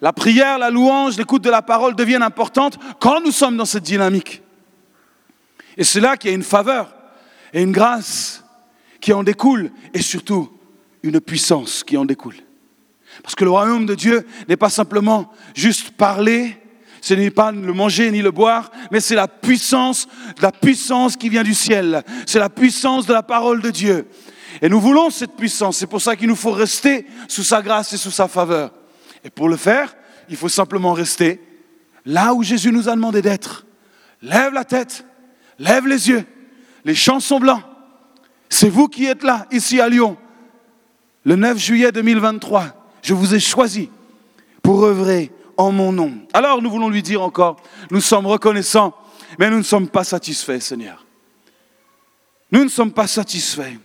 La 0.00 0.12
prière, 0.12 0.58
la 0.58 0.70
louange, 0.70 1.16
l'écoute 1.16 1.42
de 1.42 1.50
la 1.50 1.62
parole 1.62 1.96
deviennent 1.96 2.22
importantes 2.22 2.78
quand 3.00 3.20
nous 3.20 3.32
sommes 3.32 3.56
dans 3.56 3.64
cette 3.64 3.82
dynamique. 3.82 4.42
Et 5.76 5.84
c'est 5.84 6.00
là 6.00 6.16
qu'il 6.16 6.30
y 6.30 6.32
a 6.32 6.36
une 6.36 6.42
faveur 6.42 6.94
et 7.52 7.62
une 7.62 7.72
grâce 7.72 8.44
qui 9.00 9.12
en 9.12 9.22
découle 9.22 9.70
et 9.94 10.02
surtout 10.02 10.50
une 11.02 11.20
puissance 11.20 11.84
qui 11.84 11.96
en 11.96 12.04
découle. 12.04 12.36
Parce 13.22 13.34
que 13.34 13.44
le 13.44 13.50
royaume 13.50 13.86
de 13.86 13.94
Dieu 13.94 14.26
n'est 14.48 14.56
pas 14.56 14.70
simplement 14.70 15.32
juste 15.54 15.90
parler, 15.92 16.56
ce 17.00 17.14
n'est 17.14 17.30
pas 17.30 17.52
le 17.52 17.72
manger 17.72 18.10
ni 18.10 18.22
le 18.22 18.30
boire, 18.30 18.70
mais 18.90 19.00
c'est 19.00 19.14
la 19.14 19.28
puissance, 19.28 20.08
la 20.40 20.52
puissance 20.52 21.16
qui 21.16 21.28
vient 21.28 21.42
du 21.42 21.54
ciel. 21.54 22.02
C'est 22.26 22.38
la 22.38 22.50
puissance 22.50 23.06
de 23.06 23.12
la 23.12 23.22
parole 23.22 23.62
de 23.62 23.70
Dieu. 23.70 24.06
Et 24.60 24.68
nous 24.68 24.80
voulons 24.80 25.10
cette 25.10 25.36
puissance. 25.36 25.78
C'est 25.78 25.86
pour 25.86 26.00
ça 26.00 26.16
qu'il 26.16 26.28
nous 26.28 26.36
faut 26.36 26.50
rester 26.50 27.06
sous 27.28 27.44
sa 27.44 27.62
grâce 27.62 27.92
et 27.92 27.96
sous 27.96 28.10
sa 28.10 28.28
faveur. 28.28 28.72
Et 29.24 29.30
pour 29.30 29.48
le 29.48 29.56
faire, 29.56 29.94
il 30.28 30.36
faut 30.36 30.48
simplement 30.48 30.92
rester 30.92 31.40
là 32.04 32.34
où 32.34 32.42
Jésus 32.42 32.72
nous 32.72 32.88
a 32.88 32.94
demandé 32.94 33.22
d'être. 33.22 33.66
Lève 34.22 34.52
la 34.52 34.64
tête, 34.64 35.04
lève 35.58 35.86
les 35.86 36.08
yeux. 36.08 36.24
Les 36.84 36.94
champs 36.94 37.20
sont 37.20 37.38
blancs. 37.38 37.62
C'est 38.48 38.70
vous 38.70 38.88
qui 38.88 39.06
êtes 39.06 39.22
là, 39.22 39.46
ici 39.52 39.80
à 39.80 39.88
Lyon, 39.88 40.16
le 41.24 41.36
9 41.36 41.58
juillet 41.58 41.92
2023. 41.92 42.74
Je 43.02 43.14
vous 43.14 43.34
ai 43.34 43.40
choisi 43.40 43.90
pour 44.62 44.84
œuvrer 44.84 45.30
en 45.56 45.72
mon 45.72 45.92
nom. 45.92 46.14
Alors 46.32 46.62
nous 46.62 46.70
voulons 46.70 46.88
lui 46.88 47.02
dire 47.02 47.22
encore, 47.22 47.62
nous 47.90 48.00
sommes 48.00 48.26
reconnaissants, 48.26 48.94
mais 49.38 49.50
nous 49.50 49.58
ne 49.58 49.62
sommes 49.62 49.88
pas 49.88 50.04
satisfaits, 50.04 50.60
Seigneur. 50.60 51.04
Nous 52.50 52.64
ne 52.64 52.68
sommes 52.68 52.92
pas 52.92 53.06
satisfaits. 53.06 53.78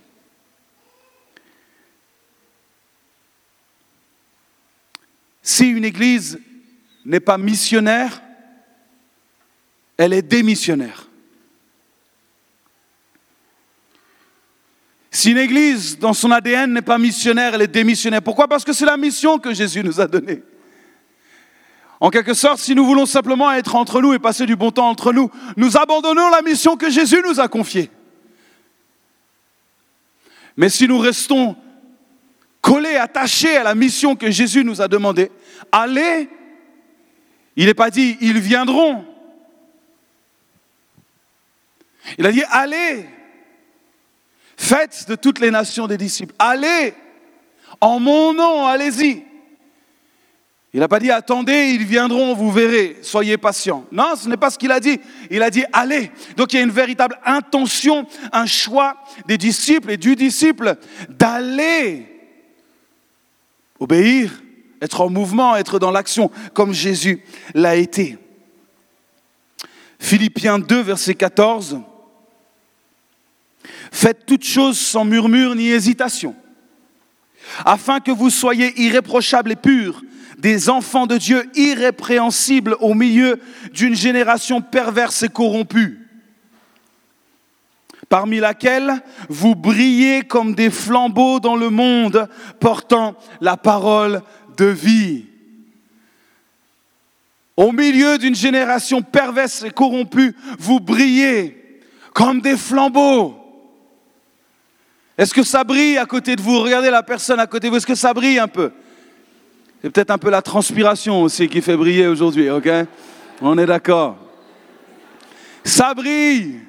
Si 5.42 5.68
une 5.68 5.84
église 5.84 6.40
n'est 7.06 7.20
pas 7.20 7.38
missionnaire, 7.38 8.22
elle 9.98 10.14
est 10.14 10.22
démissionnaire. 10.22 11.10
Si 15.16 15.30
une 15.30 15.38
église, 15.38 16.00
dans 16.00 16.14
son 16.14 16.32
ADN, 16.32 16.74
n'est 16.74 16.82
pas 16.82 16.98
missionnaire, 16.98 17.54
elle 17.54 17.62
est 17.62 17.68
démissionnaire. 17.68 18.24
Pourquoi? 18.24 18.48
Parce 18.48 18.64
que 18.64 18.74
c'est 18.74 18.88
la 18.88 18.98
mission 18.98 19.38
que 19.38 19.54
Jésus 19.54 19.84
nous 19.84 20.02
a 20.02 20.08
donnée. 20.08 20.42
En 22.00 22.10
quelque 22.10 22.34
sorte, 22.34 22.58
si 22.58 22.74
nous 22.74 22.84
voulons 22.84 23.06
simplement 23.06 23.52
être 23.52 23.76
entre 23.76 24.02
nous 24.02 24.14
et 24.14 24.20
passer 24.20 24.48
du 24.48 24.56
bon 24.56 24.72
temps 24.72 24.90
entre 24.90 25.14
nous, 25.14 25.30
nous 25.56 25.78
abandonnons 25.78 26.30
la 26.30 26.42
mission 26.42 26.78
que 26.78 26.90
Jésus 26.90 27.22
nous 27.24 27.40
a 27.40 27.48
confiée. 27.48 27.92
Mais 30.58 30.70
si 30.70 30.88
nous 30.88 30.98
restons 30.98 31.56
collés, 32.60 32.96
attachés 32.96 33.56
à 33.56 33.64
la 33.64 33.76
mission 33.76 34.16
que 34.16 34.32
Jésus 34.32 34.66
nous 34.66 34.82
a 34.82 34.88
demandée, 34.88 35.30
allez, 35.72 36.28
il 37.56 37.68
n'est 37.68 37.76
pas 37.76 37.92
dit, 37.92 38.18
ils 38.20 38.40
viendront. 38.40 39.06
Il 42.18 42.26
a 42.26 42.32
dit, 42.32 42.44
allez, 42.50 43.06
Faites 44.64 45.10
de 45.10 45.16
toutes 45.16 45.42
les 45.42 45.52
nations 45.52 45.88
des 45.88 45.98
disciples. 45.98 46.34
Allez, 46.40 46.94
en 47.82 48.00
mon 48.00 48.34
nom, 48.34 48.66
allez-y. 48.66 49.26
Il 50.74 50.80
n'a 50.80 50.88
pas 50.88 51.02
dit 51.02 51.12
attendez, 51.12 51.72
ils 51.72 51.84
viendront, 51.84 52.34
vous 52.34 52.50
verrez, 52.50 52.96
soyez 53.02 53.38
patients. 53.38 53.86
Non, 53.92 54.16
ce 54.16 54.30
n'est 54.30 54.38
pas 54.38 54.50
ce 54.50 54.58
qu'il 54.58 54.72
a 54.72 54.80
dit. 54.80 55.02
Il 55.30 55.44
a 55.44 55.50
dit 55.50 55.66
allez. 55.74 56.10
Donc 56.38 56.54
il 56.54 56.56
y 56.56 56.60
a 56.60 56.64
une 56.64 56.72
véritable 56.72 57.20
intention, 57.26 58.08
un 58.32 58.46
choix 58.46 58.96
des 59.28 59.38
disciples 59.38 59.92
et 59.92 59.98
du 59.98 60.16
disciple 60.16 60.78
d'aller 61.10 62.08
obéir, 63.82 64.32
être 64.82 65.02
en 65.02 65.10
mouvement, 65.10 65.58
être 65.58 65.78
dans 65.78 65.92
l'action, 65.92 66.32
comme 66.54 66.72
Jésus 66.74 67.22
l'a 67.54 67.76
été. 67.76 68.18
Philippiens 70.00 70.58
2, 70.58 70.82
verset 70.84 71.16
14. 71.16 71.82
Faites 73.94 74.26
toutes 74.26 74.44
choses 74.44 74.80
sans 74.80 75.06
murmure 75.06 75.54
ni 75.54 75.68
hésitation, 75.68 76.36
afin 77.64 78.00
que 78.00 78.10
vous 78.10 78.32
soyez 78.32 78.74
irréprochables 78.82 79.52
et 79.52 79.56
purs, 79.56 80.02
des 80.40 80.68
enfants 80.68 81.06
de 81.06 81.16
Dieu 81.16 81.48
irrépréhensibles 81.54 82.76
au 82.80 82.96
milieu 82.96 83.40
d'une 83.72 83.94
génération 83.94 84.62
perverse 84.62 85.22
et 85.22 85.30
corrompue, 85.30 86.08
parmi 88.10 88.40
laquelle 88.40 88.96
vous 89.30 89.54
brillez 89.54 90.24
comme 90.24 90.56
des 90.56 90.72
flambeaux 90.72 91.40
dans 91.40 91.56
le 91.56 91.70
monde, 91.70 92.28
portant 92.60 93.16
la 93.42 93.58
parole 93.58 94.24
de 94.58 94.66
vie. 94.66 95.26
Au 97.56 97.72
milieu 97.72 98.18
d'une 98.18 98.34
génération 98.34 99.04
perverse 99.04 99.62
et 99.62 99.70
corrompue, 99.70 100.36
vous 100.58 100.80
brillez 100.80 101.80
comme 102.16 102.42
des 102.42 102.58
flambeaux. 102.58 103.43
Est-ce 105.18 105.34
que 105.34 105.44
ça 105.44 105.64
brille 105.64 105.98
à 105.98 106.06
côté 106.06 106.36
de 106.36 106.42
vous? 106.42 106.60
Regardez 106.60 106.90
la 106.90 107.04
personne 107.04 107.40
à 107.40 107.48
côté 107.48 107.68
de 107.68 107.72
vous, 107.72 107.78
est-ce 107.78 107.86
que 107.86 107.96
ça 107.96 108.14
brille 108.14 108.40
un 108.40 108.48
peu? 108.48 108.72
C'est 109.82 109.90
peut-être 109.90 110.12
un 110.12 110.18
peu 110.18 110.30
la 110.30 110.42
transpiration 110.42 111.22
aussi 111.22 111.48
qui 111.48 111.62
fait 111.62 111.78
briller 111.78 112.08
aujourd'hui, 112.08 112.50
ok? 112.50 112.70
On 113.42 113.58
est 113.58 113.66
d'accord. 113.66 114.18
Ça 115.64 115.94
brille. 115.94 116.62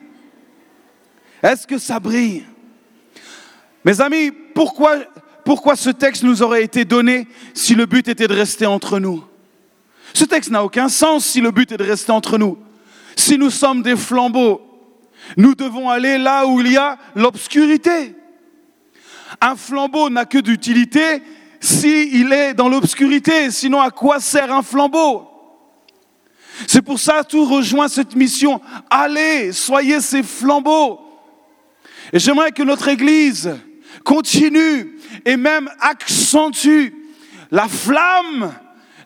Est-ce 1.43 1.67
que 1.67 1.79
ça 1.79 2.01
brille? 2.01 2.45
Mes 3.85 4.01
amis, 4.01 4.31
pourquoi, 4.55 4.97
pourquoi 5.45 5.77
ce 5.77 5.91
texte 5.91 6.23
nous 6.23 6.43
aurait 6.43 6.65
été 6.65 6.85
donné 6.85 7.29
si 7.55 7.75
le 7.75 7.87
but 7.87 8.09
était 8.09 8.27
de 8.27 8.35
rester 8.35 8.67
entre 8.67 8.99
nous? 8.99 9.25
Ce 10.13 10.25
texte 10.25 10.51
n'a 10.51 10.65
aucun 10.65 10.89
sens 10.89 11.25
si 11.25 11.41
le 11.41 11.51
but 11.51 11.73
est 11.73 11.77
de 11.77 11.85
rester 11.85 12.13
entre 12.13 12.39
nous. 12.39 12.59
Si 13.17 13.39
nous 13.39 13.51
sommes 13.51 13.83
des 13.83 13.97
flambeaux, 13.97 14.61
nous 15.37 15.55
devons 15.55 15.89
aller 15.89 16.19
là 16.19 16.47
où 16.47 16.61
il 16.61 16.73
y 16.73 16.77
a 16.77 16.99
l'obscurité. 17.15 18.15
Un 19.41 19.57
flambeau 19.57 20.11
n'a 20.11 20.25
que 20.25 20.38
d'utilité 20.38 21.23
s'il 21.61 22.33
est 22.33 22.55
dans 22.55 22.69
l'obscurité. 22.69 23.50
Sinon, 23.50 23.81
à 23.81 23.91
quoi 23.91 24.21
sert 24.21 24.53
un 24.53 24.62
flambeau? 24.62 25.29
C'est 26.67 26.83
pour 26.83 26.99
ça 26.99 27.25
tout 27.25 27.45
rejoint 27.45 27.88
cette 27.88 28.14
mission. 28.14 28.61
Allez, 28.91 29.53
soyez 29.53 30.00
ces 30.00 30.23
flambeaux. 30.23 31.00
Et 32.12 32.19
j'aimerais 32.19 32.53
que 32.53 32.62
notre 32.62 32.88
Église 32.88 33.57
continue 34.05 34.99
et 35.25 35.37
même 35.37 35.69
accentue 35.81 36.95
la 37.50 37.67
flamme 37.67 38.53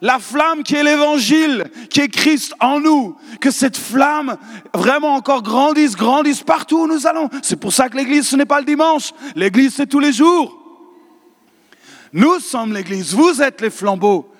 la 0.01 0.19
flamme 0.19 0.63
qui 0.63 0.75
est 0.75 0.83
l'évangile, 0.83 1.71
qui 1.91 2.01
est 2.01 2.09
Christ 2.09 2.55
en 2.61 2.81
nous, 2.81 3.17
que 3.41 3.51
cette 3.51 3.77
flamme 3.77 4.37
vraiment 4.75 5.15
encore 5.15 5.43
grandisse, 5.43 5.97
grandisse 5.97 6.43
partout 6.43 6.81
où 6.81 6.87
nous 6.87 7.07
allons. 7.07 7.29
C'est 7.43 7.59
pour 7.59 7.73
ça 7.73 7.89
que 7.89 7.97
l'église, 7.97 8.29
ce 8.29 8.37
n'est 8.37 8.47
pas 8.47 8.61
le 8.61 8.67
dimanche. 8.67 9.13
L'église, 9.35 9.75
c'est 9.75 9.87
tous 9.87 10.01
les 10.01 10.13
jours. 10.13 10.55
Nous 12.13 12.41
sommes 12.41 12.73
l'église, 12.73 13.15
vous 13.15 13.43
êtes 13.43 13.61
les 13.61 13.71
flambeaux. 13.71 14.33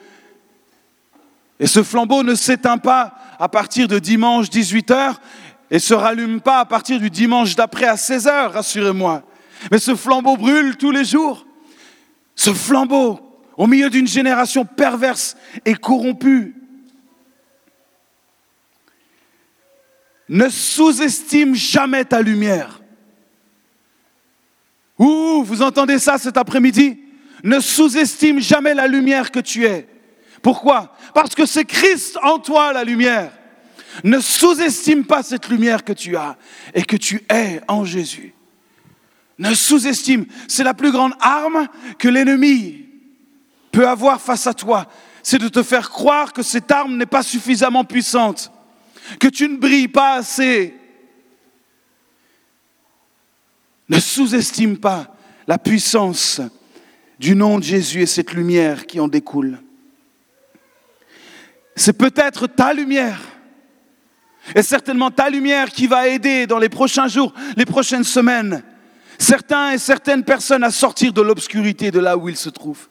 Et 1.61 1.67
ce 1.67 1.83
flambeau 1.83 2.23
ne 2.23 2.35
s'éteint 2.35 2.79
pas 2.79 3.15
à 3.39 3.49
partir 3.49 3.89
de 3.89 3.99
dimanche 3.99 4.47
18h 4.47 5.17
et 5.71 5.79
se 5.79 5.93
rallume 5.93 6.41
pas 6.41 6.61
à 6.61 6.65
partir 6.65 6.99
du 6.99 7.11
dimanche 7.11 7.57
d'après 7.57 7.87
à 7.87 7.97
16h, 7.97 8.53
rassurez-moi. 8.53 9.23
Mais 9.71 9.79
ce 9.79 9.95
flambeau 9.97 10.37
brûle 10.37 10.77
tous 10.77 10.93
les 10.93 11.05
jours. 11.05 11.45
Ce 12.37 12.55
flambeau, 12.55 13.28
au 13.59 13.67
milieu 13.67 13.91
d'une 13.91 14.07
génération 14.07 14.65
perverse 14.65 15.37
et 15.67 15.75
corrompue. 15.75 16.55
Ne 20.29 20.49
sous-estime 20.49 21.57
jamais 21.57 22.05
ta 22.05 22.23
lumière. 22.23 22.81
Ouh, 24.97 25.43
vous 25.43 25.61
entendez 25.63 25.99
ça 25.99 26.19
cet 26.19 26.37
après-midi? 26.37 27.01
Ne 27.43 27.59
sous-estime 27.59 28.41
jamais 28.41 28.75
la 28.75 28.87
lumière 28.87 29.33
que 29.33 29.41
tu 29.41 29.65
es. 29.65 29.89
Pourquoi? 30.41 30.95
Parce 31.13 31.35
que 31.35 31.45
c'est 31.45 31.65
Christ 31.65 32.17
en 32.23 32.39
toi 32.39 32.73
la 32.73 32.85
lumière. 32.85 33.33
Ne 34.05 34.21
sous-estime 34.21 35.05
pas 35.05 35.25
cette 35.25 35.49
lumière 35.49 35.83
que 35.83 35.93
tu 35.93 36.17
as 36.17 36.37
et 36.75 36.83
que 36.83 36.97
tu 36.97 37.23
es 37.29 37.61
en 37.67 37.85
Jésus. 37.85 38.35
Ne 39.39 39.53
sous-estime. 39.53 40.27
C'est 40.47 40.65
la 40.65 40.75
plus 40.75 40.93
grande 40.93 41.15
arme 41.21 41.67
que 41.99 42.09
l'ennemi 42.09 42.88
peut 43.71 43.87
avoir 43.87 44.21
face 44.21 44.47
à 44.47 44.55
toi. 44.55 44.87
C'est 45.23 45.39
de 45.39 45.49
te 45.49 45.63
faire 45.63 45.91
croire 45.91 46.33
que 46.33 46.43
cette 46.43 46.71
arme 46.71 46.97
n'est 46.97 47.07
pas 47.07 47.23
suffisamment 47.23 47.85
puissante, 47.85 48.51
que 49.21 49.29
tu 49.29 49.49
ne 49.49 49.57
brilles 49.57 49.89
pas 49.89 50.15
assez. 50.15 50.75
Ne 53.89 53.99
sous-estime 53.99 54.79
pas 54.79 55.15
la 55.47 55.59
puissance 55.59 56.41
du 57.19 57.35
nom 57.35 57.59
de 57.59 57.65
Jésus 57.65 58.03
et 58.03 58.07
cette 58.07 58.33
lumière 58.33 58.87
qui 58.87 59.01
en 59.01 59.09
découle. 59.09 59.59
C'est 61.75 61.93
peut-être 61.93 62.47
ta 62.47 62.73
lumière 62.73 63.21
et 64.55 64.63
certainement 64.63 65.11
ta 65.11 65.31
lumière 65.31 65.71
qui 65.71 65.87
va 65.87 66.09
aider 66.09 66.47
dans 66.47 66.59
les 66.59 66.69
prochains 66.69 67.09
jours, 67.09 67.33
les 67.57 67.67
prochaines 67.67 68.05
semaines, 68.05 68.63
certains 69.19 69.73
et 69.73 69.79
certaines 69.79 70.25
personnes 70.25 70.65
à 70.65 70.71
sortir 70.71 71.13
de 71.13 71.23
l'obscurité 71.23 71.91
de 71.91 71.99
là 71.99 72.17
où 72.17 72.29
ils 72.29 72.37
se 72.37 72.49
trouvent. 72.49 72.89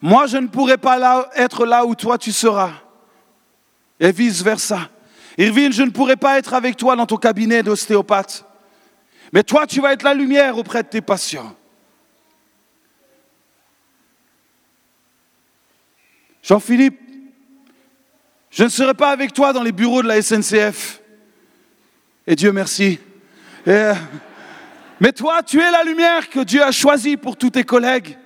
Moi, 0.00 0.26
je 0.26 0.36
ne 0.36 0.46
pourrai 0.46 0.78
pas 0.78 1.30
être 1.34 1.66
là 1.66 1.84
où 1.84 1.94
toi 1.94 2.18
tu 2.18 2.32
seras. 2.32 2.72
Et 3.98 4.12
vice-versa. 4.12 4.90
Irvine, 5.38 5.72
je 5.72 5.82
ne 5.82 5.90
pourrai 5.90 6.16
pas 6.16 6.38
être 6.38 6.54
avec 6.54 6.76
toi 6.76 6.96
dans 6.96 7.06
ton 7.06 7.16
cabinet 7.16 7.62
d'ostéopathe. 7.62 8.44
Mais 9.32 9.42
toi, 9.42 9.66
tu 9.66 9.80
vas 9.80 9.92
être 9.92 10.02
la 10.02 10.14
lumière 10.14 10.56
auprès 10.56 10.82
de 10.82 10.88
tes 10.88 11.00
patients. 11.00 11.54
Jean-Philippe, 16.42 17.00
je 18.50 18.64
ne 18.64 18.68
serai 18.68 18.94
pas 18.94 19.10
avec 19.10 19.32
toi 19.32 19.52
dans 19.52 19.62
les 19.62 19.72
bureaux 19.72 20.02
de 20.02 20.08
la 20.08 20.22
SNCF. 20.22 21.02
Et 22.26 22.36
Dieu 22.36 22.52
merci. 22.52 22.98
Euh, 23.66 23.94
mais 25.00 25.12
toi, 25.12 25.42
tu 25.42 25.60
es 25.60 25.70
la 25.70 25.82
lumière 25.82 26.30
que 26.30 26.40
Dieu 26.40 26.62
a 26.62 26.70
choisie 26.70 27.16
pour 27.16 27.36
tous 27.36 27.50
tes 27.50 27.64
collègues. 27.64 28.16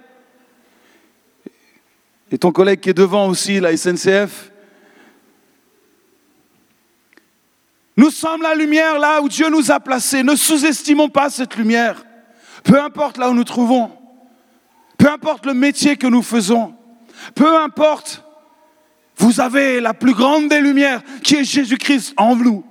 Et 2.31 2.39
ton 2.39 2.53
collègue 2.53 2.81
qui 2.81 2.91
est 2.91 2.95
devant 2.95 3.29
aussi, 3.29 3.61
la 3.61 3.77
SNCF. 3.77 4.53
Nous 7.97 8.11
sommes 8.11 8.43
la 8.43 8.55
lumière 8.55 8.99
là 8.99 9.21
où 9.21 9.29
Dieu 9.29 9.51
nous 9.51 9.71
a 9.71 9.81
placés. 9.81 10.23
Ne 10.23 10.37
sous-estimons 10.37 11.09
pas 11.09 11.29
cette 11.29 11.57
lumière. 11.57 12.05
Peu 12.63 12.81
importe 12.81 13.19
là 13.19 13.31
où 13.31 13.35
nous 13.35 13.45
trouvons. 13.45 13.91
Peu 14.97 15.11
importe 15.11 15.47
le 15.47 15.55
métier 15.55 15.97
que 15.97 16.07
nous 16.07 16.23
faisons. 16.23 16.75
Peu 17.35 17.59
importe, 17.59 18.25
vous 19.17 19.41
avez 19.41 19.81
la 19.81 19.93
plus 19.93 20.15
grande 20.15 20.49
des 20.49 20.61
lumières 20.61 21.03
qui 21.23 21.37
est 21.37 21.45
Jésus-Christ 21.45 22.15
en 22.17 22.37
vous. 22.37 22.65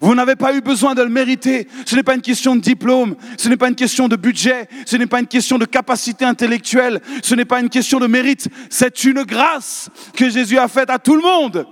Vous 0.00 0.14
n'avez 0.14 0.36
pas 0.36 0.54
eu 0.54 0.60
besoin 0.60 0.94
de 0.94 1.02
le 1.02 1.08
mériter. 1.08 1.68
Ce 1.86 1.96
n'est 1.96 2.02
pas 2.02 2.14
une 2.14 2.20
question 2.20 2.56
de 2.56 2.60
diplôme, 2.60 3.16
ce 3.36 3.48
n'est 3.48 3.56
pas 3.56 3.68
une 3.68 3.74
question 3.74 4.08
de 4.08 4.16
budget, 4.16 4.68
ce 4.86 4.96
n'est 4.96 5.06
pas 5.06 5.20
une 5.20 5.26
question 5.26 5.58
de 5.58 5.64
capacité 5.64 6.24
intellectuelle, 6.24 7.00
ce 7.22 7.34
n'est 7.34 7.44
pas 7.44 7.60
une 7.60 7.68
question 7.68 7.98
de 7.98 8.06
mérite. 8.06 8.48
C'est 8.68 9.04
une 9.04 9.22
grâce 9.22 9.88
que 10.14 10.28
Jésus 10.28 10.58
a 10.58 10.68
faite 10.68 10.90
à 10.90 10.98
tout 10.98 11.16
le 11.16 11.22
monde. 11.22 11.66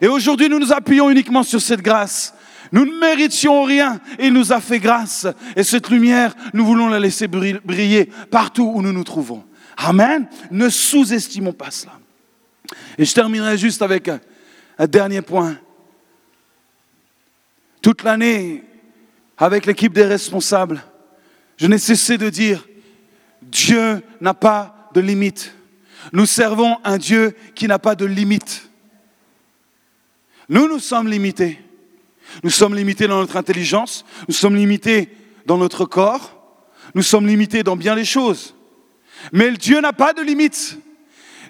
Et 0.00 0.08
aujourd'hui, 0.08 0.48
nous 0.48 0.58
nous 0.58 0.72
appuyons 0.72 1.10
uniquement 1.10 1.42
sur 1.42 1.60
cette 1.60 1.82
grâce. 1.82 2.34
Nous 2.72 2.84
ne 2.84 2.98
méritions 2.98 3.64
rien 3.64 4.00
et 4.18 4.26
il 4.26 4.32
nous 4.32 4.52
a 4.52 4.60
fait 4.60 4.78
grâce. 4.78 5.26
Et 5.56 5.64
cette 5.64 5.90
lumière, 5.90 6.34
nous 6.54 6.64
voulons 6.64 6.88
la 6.88 7.00
laisser 7.00 7.26
briller 7.26 8.10
partout 8.30 8.72
où 8.74 8.82
nous 8.82 8.92
nous 8.92 9.04
trouvons. 9.04 9.44
Amen. 9.76 10.28
Ne 10.50 10.68
sous-estimons 10.68 11.52
pas 11.52 11.70
cela. 11.70 11.92
Et 12.98 13.04
je 13.04 13.14
terminerai 13.14 13.58
juste 13.58 13.82
avec 13.82 14.08
un, 14.08 14.20
dernier 14.86 15.22
point. 15.22 15.56
Toute 17.82 18.02
l'année, 18.02 18.64
avec 19.38 19.66
l'équipe 19.66 19.92
des 19.92 20.04
responsables, 20.04 20.82
je 21.56 21.66
n'ai 21.66 21.78
cessé 21.78 22.18
de 22.18 22.28
dire, 22.28 22.66
Dieu 23.42 24.02
n'a 24.20 24.34
pas 24.34 24.90
de 24.94 25.00
limite. 25.00 25.54
Nous 26.12 26.26
servons 26.26 26.78
un 26.84 26.98
Dieu 26.98 27.34
qui 27.54 27.66
n'a 27.66 27.78
pas 27.78 27.94
de 27.94 28.04
limite. 28.04 28.70
Nous, 30.48 30.68
nous 30.68 30.78
sommes 30.78 31.08
limités. 31.08 31.60
Nous 32.42 32.50
sommes 32.50 32.74
limités 32.74 33.06
dans 33.06 33.18
notre 33.18 33.36
intelligence, 33.36 34.04
nous 34.28 34.34
sommes 34.34 34.56
limités 34.56 35.08
dans 35.46 35.58
notre 35.58 35.84
corps, 35.84 36.62
nous 36.94 37.02
sommes 37.02 37.26
limités 37.26 37.62
dans 37.62 37.76
bien 37.76 37.94
les 37.94 38.04
choses. 38.04 38.54
Mais 39.32 39.50
Dieu 39.52 39.80
n'a 39.80 39.92
pas 39.92 40.12
de 40.12 40.22
limite. 40.22 40.78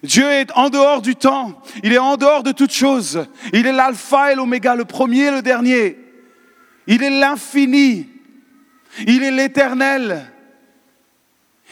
Dieu 0.02 0.24
est 0.24 0.50
en 0.56 0.70
dehors 0.70 1.02
du 1.02 1.14
temps, 1.14 1.60
il 1.84 1.92
est 1.92 1.98
en 1.98 2.16
dehors 2.16 2.42
de 2.42 2.52
toutes 2.52 2.72
choses. 2.72 3.26
Il 3.52 3.66
est 3.66 3.72
l'alpha 3.72 4.32
et 4.32 4.34
l'oméga, 4.34 4.74
le 4.74 4.86
premier 4.86 5.26
et 5.26 5.30
le 5.30 5.42
dernier. 5.42 5.98
Il 6.86 7.02
est 7.02 7.10
l'infini, 7.10 8.08
il 9.06 9.22
est 9.22 9.30
l'éternel. 9.30 10.26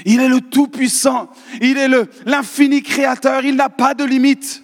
Il 0.05 0.21
est 0.21 0.29
le 0.29 0.41
Tout-Puissant, 0.41 1.29
il 1.61 1.77
est 1.77 1.89
l'infini 2.25 2.83
créateur, 2.83 3.45
il 3.45 3.57
n'a 3.57 3.69
pas 3.69 3.95
de 3.95 4.05
limite. 4.05 4.63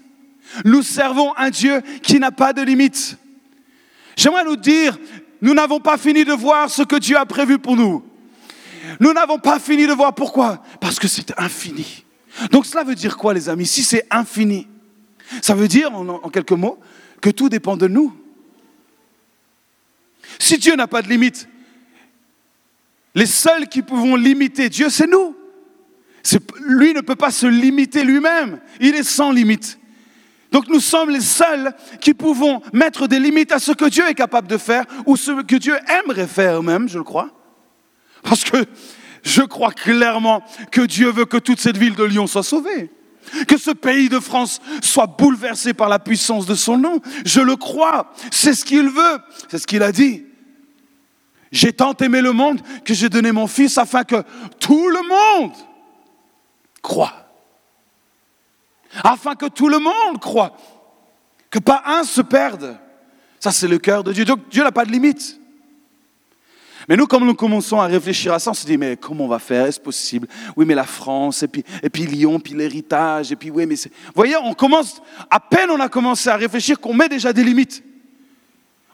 Nous 0.64 0.82
servons 0.82 1.36
un 1.36 1.50
Dieu 1.50 1.82
qui 2.02 2.20
n'a 2.20 2.30
pas 2.30 2.52
de 2.52 2.62
limite. 2.62 3.18
J'aimerais 4.16 4.44
nous 4.44 4.56
dire, 4.56 4.96
nous 5.40 5.54
n'avons 5.54 5.80
pas 5.80 5.98
fini 5.98 6.24
de 6.24 6.32
voir 6.32 6.70
ce 6.70 6.82
que 6.82 6.96
Dieu 6.96 7.16
a 7.16 7.26
prévu 7.26 7.58
pour 7.58 7.76
nous. 7.76 8.04
Nous 9.00 9.12
n'avons 9.12 9.38
pas 9.38 9.58
fini 9.58 9.86
de 9.86 9.92
voir 9.92 10.14
pourquoi 10.14 10.62
Parce 10.80 10.98
que 10.98 11.08
c'est 11.08 11.38
infini. 11.38 12.04
Donc 12.50 12.66
cela 12.66 12.84
veut 12.84 12.94
dire 12.94 13.16
quoi 13.16 13.34
les 13.34 13.48
amis? 13.48 13.66
Si 13.66 13.82
c'est 13.82 14.06
infini, 14.10 14.66
ça 15.42 15.54
veut 15.54 15.68
dire 15.68 15.92
en, 15.94 16.28
quelques 16.30 16.52
mots 16.52 16.78
que 17.20 17.30
tout 17.30 17.48
dépend 17.48 17.76
de 17.76 17.88
nous. 17.88 18.14
Si 20.38 20.58
Dieu 20.58 20.74
n'a 20.76 20.86
pas 20.86 21.02
de 21.02 21.08
limite, 21.08 21.48
les 23.14 23.26
seuls 23.26 23.68
qui 23.68 23.82
pouvons 23.82 24.16
limiter 24.16 24.68
Dieu, 24.68 24.90
c'est 24.90 25.06
nous. 25.06 25.36
Lui 26.66 26.94
ne 26.94 27.00
peut 27.00 27.16
pas 27.16 27.30
se 27.30 27.46
limiter 27.46 28.02
lui-même. 28.02 28.60
Il 28.80 28.94
est 28.94 29.04
sans 29.04 29.30
limite. 29.30 29.78
Donc 30.50 30.68
nous 30.68 30.80
sommes 30.80 31.10
les 31.10 31.20
seuls 31.20 31.74
qui 32.00 32.14
pouvons 32.14 32.62
mettre 32.72 33.08
des 33.08 33.18
limites 33.18 33.52
à 33.52 33.58
ce 33.58 33.72
que 33.72 33.86
Dieu 33.86 34.08
est 34.08 34.14
capable 34.14 34.48
de 34.48 34.56
faire 34.56 34.84
ou 35.04 35.16
ce 35.16 35.42
que 35.42 35.56
Dieu 35.56 35.76
aimerait 35.88 36.28
faire 36.28 36.62
même, 36.62 36.88
je 36.88 36.98
le 36.98 37.04
crois. 37.04 37.30
Parce 38.22 38.44
que 38.44 38.64
je 39.22 39.42
crois 39.42 39.72
clairement 39.72 40.44
que 40.70 40.82
Dieu 40.82 41.10
veut 41.10 41.24
que 41.24 41.38
toute 41.38 41.60
cette 41.60 41.76
ville 41.76 41.94
de 41.94 42.04
Lyon 42.04 42.26
soit 42.26 42.42
sauvée. 42.42 42.90
Que 43.48 43.56
ce 43.56 43.70
pays 43.70 44.08
de 44.08 44.20
France 44.20 44.60
soit 44.82 45.06
bouleversé 45.06 45.74
par 45.74 45.88
la 45.88 45.98
puissance 45.98 46.46
de 46.46 46.54
son 46.54 46.78
nom. 46.78 47.00
Je 47.24 47.40
le 47.40 47.56
crois. 47.56 48.12
C'est 48.30 48.54
ce 48.54 48.64
qu'il 48.64 48.88
veut. 48.88 49.18
C'est 49.48 49.58
ce 49.58 49.66
qu'il 49.66 49.82
a 49.82 49.92
dit. 49.92 50.24
J'ai 51.52 51.72
tant 51.72 51.94
aimé 51.94 52.20
le 52.20 52.32
monde 52.32 52.60
que 52.84 52.94
j'ai 52.94 53.08
donné 53.08 53.30
mon 53.30 53.46
fils 53.46 53.78
afin 53.78 54.04
que 54.04 54.22
tout 54.58 54.88
le 54.88 55.02
monde 55.08 55.52
croit. 56.82 57.14
Afin 59.02 59.34
que 59.34 59.46
tout 59.46 59.68
le 59.68 59.78
monde 59.78 60.20
croit. 60.20 60.56
Que 61.50 61.58
pas 61.58 61.82
un 61.86 62.04
se 62.04 62.20
perde. 62.20 62.78
Ça, 63.38 63.52
c'est 63.52 63.68
le 63.68 63.78
cœur 63.78 64.02
de 64.02 64.12
Dieu. 64.12 64.24
Donc, 64.24 64.48
Dieu 64.48 64.64
n'a 64.64 64.72
pas 64.72 64.84
de 64.84 64.90
limite. 64.90 65.40
Mais 66.88 66.96
nous, 66.96 67.06
comme 67.06 67.24
nous 67.24 67.34
commençons 67.34 67.80
à 67.80 67.86
réfléchir 67.86 68.32
à 68.34 68.38
ça, 68.38 68.50
on 68.50 68.54
se 68.54 68.66
dit, 68.66 68.76
mais 68.76 68.96
comment 68.96 69.24
on 69.24 69.28
va 69.28 69.38
faire? 69.38 69.66
Est-ce 69.66 69.80
possible? 69.80 70.28
Oui, 70.56 70.66
mais 70.66 70.74
la 70.74 70.84
France, 70.84 71.42
et 71.42 71.48
puis, 71.48 71.64
et 71.82 71.88
puis 71.88 72.04
Lyon, 72.04 72.38
puis 72.40 72.54
l'héritage, 72.54 73.32
et 73.32 73.36
puis 73.36 73.50
oui, 73.50 73.64
mais 73.66 73.76
c'est... 73.76 73.88
Vous 73.88 74.12
voyez, 74.16 74.36
on 74.36 74.54
commence, 74.54 75.00
à 75.30 75.40
peine 75.40 75.70
on 75.70 75.80
a 75.80 75.88
commencé 75.88 76.28
à 76.28 76.36
réfléchir 76.36 76.78
qu'on 76.78 76.94
met 76.94 77.08
déjà 77.08 77.32
des 77.32 77.42
limites. 77.44 77.82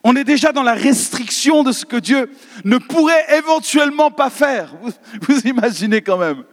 On 0.02 0.16
est 0.16 0.24
déjà 0.24 0.52
dans 0.52 0.62
la 0.62 0.72
restriction 0.72 1.62
de 1.62 1.72
ce 1.72 1.84
que 1.84 1.96
Dieu 1.96 2.30
ne 2.64 2.78
pourrait 2.78 3.26
éventuellement 3.36 4.10
pas 4.10 4.30
faire. 4.30 4.72
Vous, 5.20 5.40
imaginez 5.40 6.00
quand 6.00 6.16
même. 6.16 6.44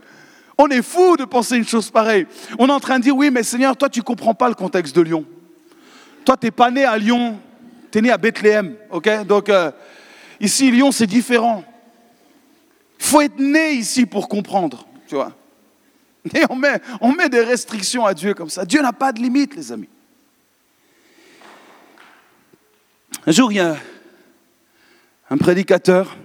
On 0.58 0.67
est 0.67 0.82
fou 0.82 1.15
de 1.17 1.23
penser 1.23 1.56
une 1.56 1.67
chose 1.67 1.89
pareille. 1.89 2.26
On 2.60 2.67
est 2.67 2.71
en 2.71 2.80
train 2.80 2.97
de 2.97 3.04
dire, 3.04 3.15
oui, 3.15 3.30
mais 3.32 3.43
Seigneur, 3.43 3.78
toi, 3.78 3.89
tu 3.89 4.00
ne 4.00 4.04
comprends 4.04 4.34
pas 4.34 4.50
le 4.50 4.56
contexte 4.56 4.95
de 4.95 5.02
Lyon. 5.02 5.23
Toi, 6.26 6.36
tu 6.36 6.47
n'es 6.47 6.52
pas 6.52 6.71
né 6.71 6.84
à 6.84 6.97
Lyon, 6.97 7.39
tu 7.91 8.00
es 8.00 8.02
né 8.02 8.12
à 8.12 8.17
Bethléem. 8.17 8.76
ok? 8.91 9.26
Donc, 9.26 9.50
euh, 9.50 9.71
ici, 10.39 10.71
Lyon, 10.71 10.91
c'est 10.91 11.08
différent. 11.08 11.63
Il 13.00 13.06
faut 13.06 13.21
être 13.21 13.39
né 13.39 13.73
ici 13.73 14.06
pour 14.06 14.28
comprendre, 14.28 14.86
tu. 15.08 15.15
Et 16.36 16.43
on 16.50 16.56
met, 16.56 17.30
des 17.30 17.41
restrictions 17.41 18.06
à 18.06 18.13
Dieu 18.13 18.34
comme 18.34 18.50
ça. 18.50 18.65
Dieu 18.65 18.82
n'a 18.82 18.93
pas 18.93 19.12
de 19.12 19.21
limite, 19.21 19.56
les 19.56 19.71
amis. 19.71 19.89
Un 23.26 23.32
jour, 23.32 23.52
il 23.52 23.56
y 23.56 23.60
a 23.60 23.78
un 25.30 25.38
prédicateur 25.38 26.15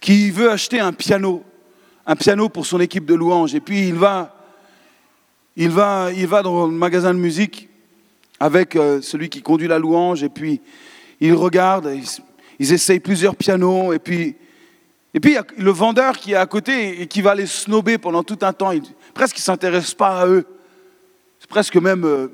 qui 0.00 0.30
veut 0.30 0.50
acheter 0.50 0.80
un 0.80 0.92
piano, 0.92 1.44
un 2.06 2.16
piano 2.16 2.48
pour 2.48 2.66
son 2.66 2.80
équipe 2.80 3.04
de 3.04 3.14
louanges. 3.14 3.54
Et 3.54 3.60
puis 3.60 3.88
il 3.88 3.94
va, 3.94 4.34
il 5.56 5.70
va, 5.70 6.10
il 6.12 6.26
va 6.26 6.42
dans 6.42 6.66
le 6.66 6.72
magasin 6.72 7.12
de 7.12 7.18
musique 7.18 7.68
avec 8.38 8.76
euh, 8.76 9.02
celui 9.02 9.28
qui 9.28 9.42
conduit 9.42 9.68
la 9.68 9.78
louange. 9.78 10.22
Et 10.22 10.28
puis 10.28 10.60
il 11.20 11.34
regarde, 11.34 11.92
ils, 12.60 12.72
essayent 12.72 13.00
plusieurs 13.00 13.34
pianos. 13.34 13.92
Et 13.92 13.98
puis, 13.98 14.36
et 15.12 15.18
puis 15.18 15.36
le 15.56 15.70
vendeur 15.72 16.16
qui 16.16 16.32
est 16.32 16.36
à 16.36 16.46
côté 16.46 17.02
et 17.02 17.06
qui 17.08 17.22
va 17.22 17.34
les 17.34 17.46
snober 17.46 17.98
pendant 17.98 18.22
tout 18.22 18.38
un 18.42 18.52
temps. 18.52 18.72
Presque 19.14 19.38
il 19.38 19.40
ne 19.40 19.44
s'intéresse 19.44 19.94
pas 19.94 20.20
à 20.20 20.26
eux. 20.26 20.46
C'est 21.40 21.50
presque 21.50 21.76
même 21.76 22.04
euh, 22.04 22.28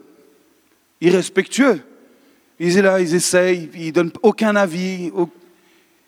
irrespectueux. 1.00 1.80
Ils 2.58 2.80
là, 2.80 3.00
ils 3.00 3.14
essayent, 3.14 3.70
ils 3.74 3.86
ne 3.86 3.90
donnent 3.92 4.12
aucun 4.22 4.56
avis. 4.56 5.10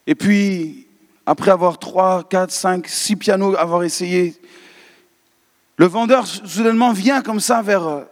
Et 0.06 0.14
puis, 0.14 0.86
après 1.26 1.50
avoir 1.50 1.78
trois, 1.78 2.24
quatre, 2.24 2.50
cinq, 2.50 2.88
six 2.88 3.16
pianos, 3.16 3.54
avoir 3.56 3.82
essayé, 3.82 4.34
le 5.76 5.86
vendeur 5.86 6.26
soudainement 6.26 6.92
vient 6.92 7.22
comme 7.22 7.38
ça 7.38 7.62
vers, 7.62 7.86
euh, 7.86 8.04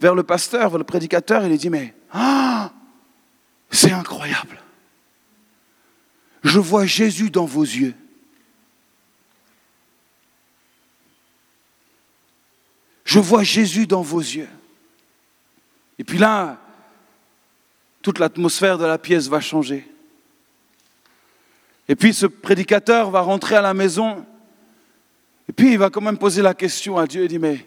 vers 0.00 0.14
le 0.14 0.24
pasteur, 0.24 0.68
vers 0.68 0.78
le 0.78 0.84
prédicateur, 0.84 1.44
et 1.44 1.48
il 1.48 1.56
dit, 1.56 1.70
mais 1.70 1.94
ah, 2.12 2.72
c'est 3.70 3.92
incroyable. 3.92 4.60
Je 6.44 6.58
vois 6.60 6.84
Jésus 6.84 7.30
dans 7.30 7.46
vos 7.46 7.62
yeux. 7.62 7.94
Je 13.04 13.18
vois 13.18 13.42
Jésus 13.42 13.86
dans 13.86 14.02
vos 14.02 14.20
yeux. 14.20 14.48
Et 15.98 16.04
puis 16.04 16.18
là, 16.18 16.60
toute 18.02 18.18
l'atmosphère 18.18 18.76
de 18.76 18.84
la 18.84 18.98
pièce 18.98 19.28
va 19.28 19.40
changer. 19.40 19.88
Et 21.88 21.96
puis 21.96 22.12
ce 22.12 22.26
prédicateur 22.26 23.10
va 23.10 23.20
rentrer 23.20 23.56
à 23.56 23.62
la 23.62 23.74
maison, 23.74 24.26
et 25.48 25.52
puis 25.52 25.72
il 25.72 25.78
va 25.78 25.90
quand 25.90 26.00
même 26.00 26.18
poser 26.18 26.42
la 26.42 26.54
question 26.54 26.98
à 26.98 27.06
Dieu, 27.06 27.24
il 27.24 27.28
dit, 27.28 27.38
mais 27.38 27.66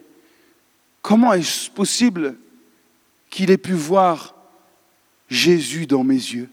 comment 1.01 1.33
est-ce 1.33 1.69
possible 1.69 2.35
qu'il 3.29 3.51
ait 3.51 3.57
pu 3.57 3.73
voir 3.73 4.35
Jésus 5.29 5.85
dans 5.85 6.03
mes 6.03 6.15
yeux? 6.15 6.49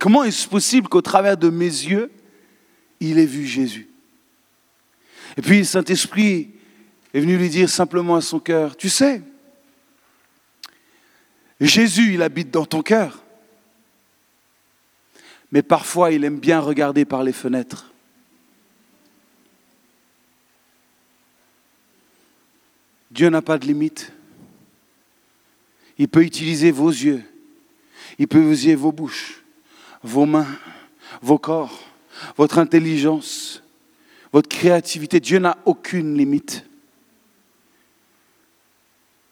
Comment 0.00 0.24
est-ce 0.24 0.48
possible 0.48 0.88
qu'au 0.88 1.02
travers 1.02 1.36
de 1.36 1.50
mes 1.50 1.64
yeux, 1.64 2.10
il 3.00 3.18
ait 3.18 3.26
vu 3.26 3.46
Jésus? 3.46 3.88
Et 5.36 5.42
puis 5.42 5.58
le 5.58 5.64
Saint-Esprit 5.64 6.50
est 7.12 7.20
venu 7.20 7.36
lui 7.36 7.48
dire 7.48 7.68
simplement 7.68 8.16
à 8.16 8.20
son 8.20 8.40
cœur, 8.40 8.76
tu 8.76 8.88
sais, 8.88 9.22
Jésus, 11.60 12.14
il 12.14 12.22
habite 12.22 12.50
dans 12.50 12.66
ton 12.66 12.82
cœur. 12.82 13.22
Mais 15.52 15.62
parfois, 15.62 16.10
il 16.10 16.24
aime 16.24 16.40
bien 16.40 16.58
regarder 16.58 17.04
par 17.04 17.22
les 17.22 17.32
fenêtres. 17.32 17.92
Dieu 23.12 23.28
n'a 23.28 23.42
pas 23.42 23.58
de 23.58 23.66
limite. 23.66 24.12
Il 25.98 26.08
peut 26.08 26.24
utiliser 26.24 26.72
vos 26.72 26.88
yeux. 26.88 27.22
Il 28.18 28.26
peut 28.26 28.40
utiliser 28.40 28.74
vos 28.74 28.90
bouches, 28.90 29.43
vos 30.04 30.26
mains, 30.26 30.46
vos 31.22 31.38
corps, 31.38 31.80
votre 32.36 32.58
intelligence, 32.58 33.62
votre 34.32 34.48
créativité. 34.48 35.18
Dieu 35.18 35.38
n'a 35.38 35.56
aucune 35.64 36.16
limite. 36.16 36.64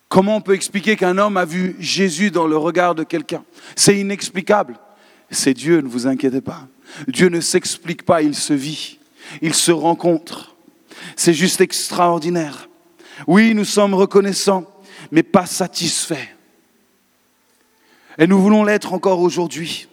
Comment 0.08 0.37
on 0.37 0.40
peut 0.40 0.54
expliquer 0.54 0.96
qu'un 0.96 1.16
homme 1.18 1.37
a 1.37 1.44
vu 1.44 1.76
Jésus 1.78 2.30
dans 2.30 2.46
le 2.46 2.56
regard 2.56 2.94
de 2.94 3.04
quelqu'un? 3.04 3.44
C'est 3.76 3.98
inexplicable. 3.98 4.78
C'est 5.30 5.54
Dieu, 5.54 5.80
ne 5.80 5.88
vous 5.88 6.06
inquiétez 6.06 6.40
pas. 6.40 6.68
Dieu 7.08 7.28
ne 7.28 7.40
s'explique 7.40 8.02
pas, 8.02 8.20
il 8.20 8.35
se 8.35 8.52
vit, 8.52 8.98
il 9.40 9.54
se 9.54 9.72
rencontre. 9.72 10.54
C'est 11.16 11.32
juste 11.32 11.62
extraordinaire. 11.62 12.68
Oui, 13.26 13.54
nous 13.54 13.64
sommes 13.64 13.94
reconnaissants, 13.94 14.70
mais 15.11 15.22
pas 15.22 15.46
satisfaits. 15.46 16.28
Et 18.18 18.26
nous 18.26 18.40
voulons 18.40 18.64
l'être 18.64 18.92
encore 18.92 19.20
aujourd'hui. 19.20 19.88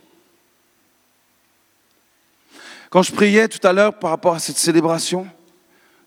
Quand 2.90 3.04
je 3.04 3.12
priais 3.12 3.48
tout 3.48 3.66
à 3.68 3.74
l'heure 3.74 4.00
par 4.00 4.10
rapport 4.10 4.34
à 4.34 4.40
cette 4.40 4.58
célébration, 4.58 5.28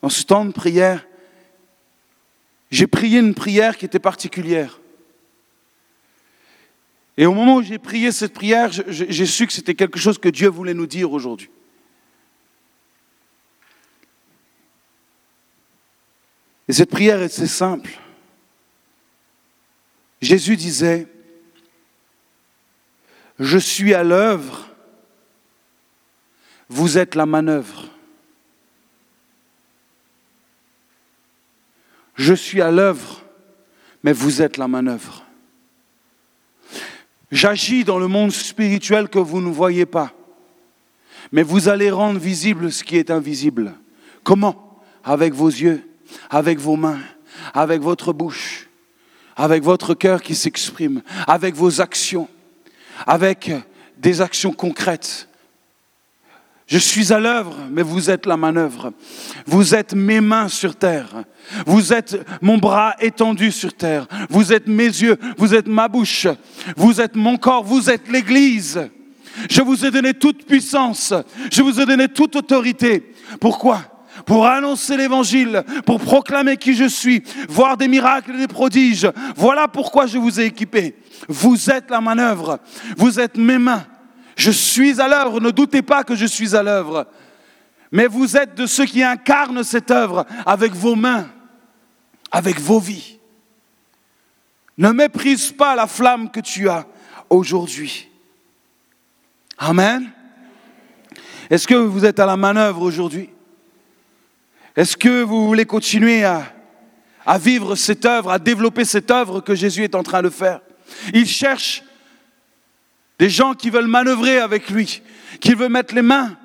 dans 0.00 0.08
ce 0.08 0.24
temps 0.24 0.44
de 0.44 0.52
prière, 0.52 1.06
j'ai 2.70 2.86
prié 2.86 3.20
une 3.20 3.34
prière 3.34 3.76
qui 3.76 3.84
était 3.84 3.98
particulière. 3.98 4.80
Et 7.16 7.26
au 7.26 7.34
moment 7.34 7.56
où 7.56 7.62
j'ai 7.62 7.78
prié 7.78 8.10
cette 8.10 8.32
prière, 8.32 8.70
j'ai 8.88 9.26
su 9.26 9.46
que 9.46 9.52
c'était 9.52 9.74
quelque 9.74 9.98
chose 9.98 10.18
que 10.18 10.30
Dieu 10.30 10.48
voulait 10.48 10.74
nous 10.74 10.86
dire 10.86 11.12
aujourd'hui. 11.12 11.50
Et 16.68 16.72
cette 16.72 16.90
prière 16.90 17.22
était 17.22 17.46
simple. 17.46 17.90
Jésus 20.22 20.56
disait, 20.56 21.06
je 23.38 23.58
suis 23.58 23.92
à 23.92 24.02
l'œuvre, 24.02 24.71
vous 26.68 26.98
êtes 26.98 27.14
la 27.14 27.26
manœuvre. 27.26 27.88
Je 32.14 32.34
suis 32.34 32.60
à 32.60 32.70
l'œuvre, 32.70 33.22
mais 34.02 34.12
vous 34.12 34.42
êtes 34.42 34.56
la 34.56 34.68
manœuvre. 34.68 35.24
J'agis 37.30 37.84
dans 37.84 37.98
le 37.98 38.08
monde 38.08 38.30
spirituel 38.30 39.08
que 39.08 39.18
vous 39.18 39.40
ne 39.40 39.50
voyez 39.50 39.86
pas, 39.86 40.12
mais 41.32 41.42
vous 41.42 41.68
allez 41.68 41.90
rendre 41.90 42.20
visible 42.20 42.70
ce 42.70 42.84
qui 42.84 42.96
est 42.96 43.10
invisible. 43.10 43.74
Comment? 44.22 44.80
Avec 45.02 45.32
vos 45.32 45.48
yeux, 45.48 45.82
avec 46.28 46.58
vos 46.58 46.76
mains, 46.76 47.00
avec 47.54 47.80
votre 47.80 48.12
bouche, 48.12 48.68
avec 49.34 49.62
votre 49.62 49.94
cœur 49.94 50.22
qui 50.22 50.34
s'exprime, 50.34 51.02
avec 51.26 51.54
vos 51.54 51.80
actions, 51.80 52.28
avec 53.06 53.50
des 53.96 54.20
actions 54.20 54.52
concrètes. 54.52 55.28
Je 56.72 56.78
suis 56.78 57.12
à 57.12 57.20
l'œuvre, 57.20 57.54
mais 57.70 57.82
vous 57.82 58.08
êtes 58.08 58.24
la 58.24 58.38
manœuvre. 58.38 58.94
Vous 59.44 59.74
êtes 59.74 59.92
mes 59.92 60.22
mains 60.22 60.48
sur 60.48 60.74
terre. 60.74 61.24
Vous 61.66 61.92
êtes 61.92 62.18
mon 62.40 62.56
bras 62.56 62.94
étendu 62.98 63.52
sur 63.52 63.74
terre. 63.74 64.06
Vous 64.30 64.54
êtes 64.54 64.66
mes 64.66 64.86
yeux. 64.86 65.18
Vous 65.36 65.54
êtes 65.54 65.68
ma 65.68 65.86
bouche. 65.86 66.28
Vous 66.74 66.98
êtes 66.98 67.14
mon 67.14 67.36
corps. 67.36 67.62
Vous 67.62 67.90
êtes 67.90 68.08
l'Église. 68.08 68.88
Je 69.50 69.60
vous 69.60 69.84
ai 69.84 69.90
donné 69.90 70.14
toute 70.14 70.46
puissance. 70.46 71.12
Je 71.52 71.60
vous 71.60 71.78
ai 71.78 71.84
donné 71.84 72.08
toute 72.08 72.36
autorité. 72.36 73.12
Pourquoi? 73.38 73.82
Pour 74.24 74.46
annoncer 74.46 74.96
l'évangile, 74.96 75.64
pour 75.84 76.00
proclamer 76.00 76.56
qui 76.56 76.74
je 76.74 76.88
suis, 76.88 77.22
voir 77.50 77.76
des 77.76 77.88
miracles 77.88 78.32
et 78.34 78.38
des 78.38 78.48
prodiges. 78.48 79.10
Voilà 79.36 79.68
pourquoi 79.68 80.06
je 80.06 80.16
vous 80.16 80.40
ai 80.40 80.46
équipé. 80.46 80.96
Vous 81.28 81.70
êtes 81.70 81.90
la 81.90 82.00
manœuvre, 82.00 82.58
vous 82.96 83.20
êtes 83.20 83.36
mes 83.36 83.58
mains, 83.58 83.84
je 84.36 84.50
suis 84.50 85.00
à 85.00 85.08
l'œuvre, 85.08 85.40
ne 85.40 85.50
doutez 85.50 85.82
pas 85.82 86.04
que 86.04 86.14
je 86.14 86.26
suis 86.26 86.56
à 86.56 86.62
l'œuvre. 86.62 87.06
Mais 87.90 88.06
vous 88.06 88.36
êtes 88.36 88.54
de 88.54 88.66
ceux 88.66 88.86
qui 88.86 89.02
incarnent 89.02 89.62
cette 89.62 89.90
œuvre 89.90 90.26
avec 90.46 90.72
vos 90.72 90.94
mains, 90.94 91.28
avec 92.30 92.58
vos 92.58 92.80
vies. 92.80 93.18
Ne 94.78 94.90
méprise 94.90 95.52
pas 95.52 95.74
la 95.74 95.86
flamme 95.86 96.30
que 96.30 96.40
tu 96.40 96.68
as 96.68 96.86
aujourd'hui. 97.28 98.08
Amen. 99.58 100.10
Est-ce 101.50 101.66
que 101.66 101.74
vous 101.74 102.04
êtes 102.04 102.18
à 102.18 102.26
la 102.26 102.36
manœuvre 102.36 102.82
aujourd'hui? 102.82 103.28
Est-ce 104.74 104.96
que 104.96 105.22
vous 105.22 105.46
voulez 105.46 105.66
continuer 105.66 106.24
à, 106.24 106.44
vivre 107.38 107.74
cette 107.74 108.06
œuvre, 108.06 108.30
à 108.30 108.38
développer 108.38 108.86
cette 108.86 109.10
œuvre 109.10 109.40
que 109.40 109.54
Jésus 109.54 109.84
est 109.84 109.94
en 109.94 110.02
train 110.02 110.22
de 110.22 110.30
faire? 110.30 110.60
Il 111.12 111.26
cherche 111.26 111.82
des 113.18 113.30
gens 113.30 113.54
qui 113.54 113.70
veulent 113.70 113.86
manœuvrer 113.86 114.38
avec 114.38 114.70
lui, 114.70 115.02
qui 115.40 115.54
veulent 115.54 115.70
mettre 115.70 115.94
les 115.94 116.02
mains, 116.02 116.36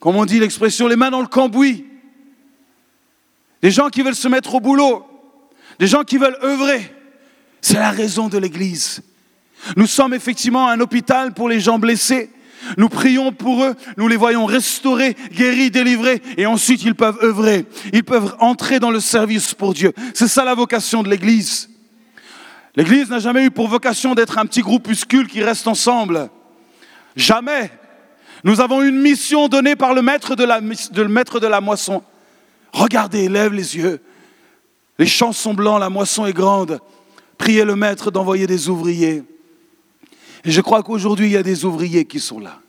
comme 0.00 0.16
on 0.16 0.24
dit 0.24 0.38
l'expression, 0.38 0.86
les 0.86 0.96
mains 0.96 1.10
dans 1.10 1.22
le 1.22 1.26
cambouis. 1.26 1.86
Des 3.62 3.70
gens 3.70 3.88
qui 3.88 4.02
veulent 4.02 4.14
se 4.14 4.28
mettre 4.28 4.54
au 4.54 4.60
boulot. 4.60 5.06
Des 5.78 5.86
gens 5.86 6.04
qui 6.04 6.18
veulent 6.18 6.36
œuvrer. 6.42 6.92
C'est 7.62 7.78
la 7.78 7.90
raison 7.90 8.28
de 8.28 8.36
l'Église. 8.36 9.02
Nous 9.76 9.86
sommes 9.86 10.12
effectivement 10.12 10.68
un 10.68 10.78
hôpital 10.80 11.32
pour 11.32 11.48
les 11.48 11.60
gens 11.60 11.78
blessés, 11.78 12.30
Nous 12.76 12.88
prions 12.88 13.32
pour 13.32 13.64
eux, 13.64 13.74
nous 13.96 14.08
les 14.08 14.16
voyons 14.16 14.46
restaurés, 14.46 15.16
guéris, 15.32 15.70
délivrés, 15.70 16.22
et 16.36 16.46
ensuite 16.46 16.82
ils 16.82 16.94
peuvent 16.94 17.18
œuvrer, 17.22 17.66
ils 17.92 18.04
peuvent 18.04 18.36
entrer 18.40 18.80
dans 18.80 18.90
le 18.90 19.00
service 19.00 19.54
pour 19.54 19.74
Dieu. 19.74 19.92
C'est 20.14 20.28
ça 20.28 20.44
la 20.44 20.54
vocation 20.54 21.02
de 21.02 21.10
l'Église. 21.10 21.68
L'Église 22.76 23.08
n'a 23.08 23.20
jamais 23.20 23.44
eu 23.44 23.50
pour 23.50 23.68
vocation 23.68 24.14
d'être 24.14 24.38
un 24.38 24.46
petit 24.46 24.62
groupuscule 24.62 25.28
qui 25.28 25.42
reste 25.42 25.66
ensemble. 25.68 26.28
Jamais. 27.14 27.70
Nous 28.42 28.60
avons 28.60 28.82
une 28.82 29.00
mission 29.00 29.48
donnée 29.48 29.76
par 29.76 29.94
le 29.94 30.02
maître 30.02 30.34
de 30.34 30.44
la, 30.44 31.60
moisson. 31.60 32.02
Regardez, 32.72 33.28
lève 33.28 33.52
les 33.52 33.76
yeux. 33.76 34.00
Les 34.98 35.06
champs 35.06 35.32
sont 35.32 35.54
blancs, 35.54 35.80
la 35.80 35.88
moisson 35.88 36.26
est 36.26 36.32
grande. 36.32 36.80
Priez 37.38 37.64
le 37.64 37.76
maître 37.76 38.10
d'envoyer 38.10 38.46
des 38.46 38.68
ouvriers. 38.68 39.22
Et 40.44 40.50
je 40.50 40.60
crois 40.60 40.82
qu'aujourd'hui, 40.82 41.26
il 41.26 41.32
y 41.32 41.36
a 41.36 41.42
des 41.42 41.64
ouvriers 41.64 42.04
qui 42.04 42.20
sont 42.20 42.40
là. 42.40 42.60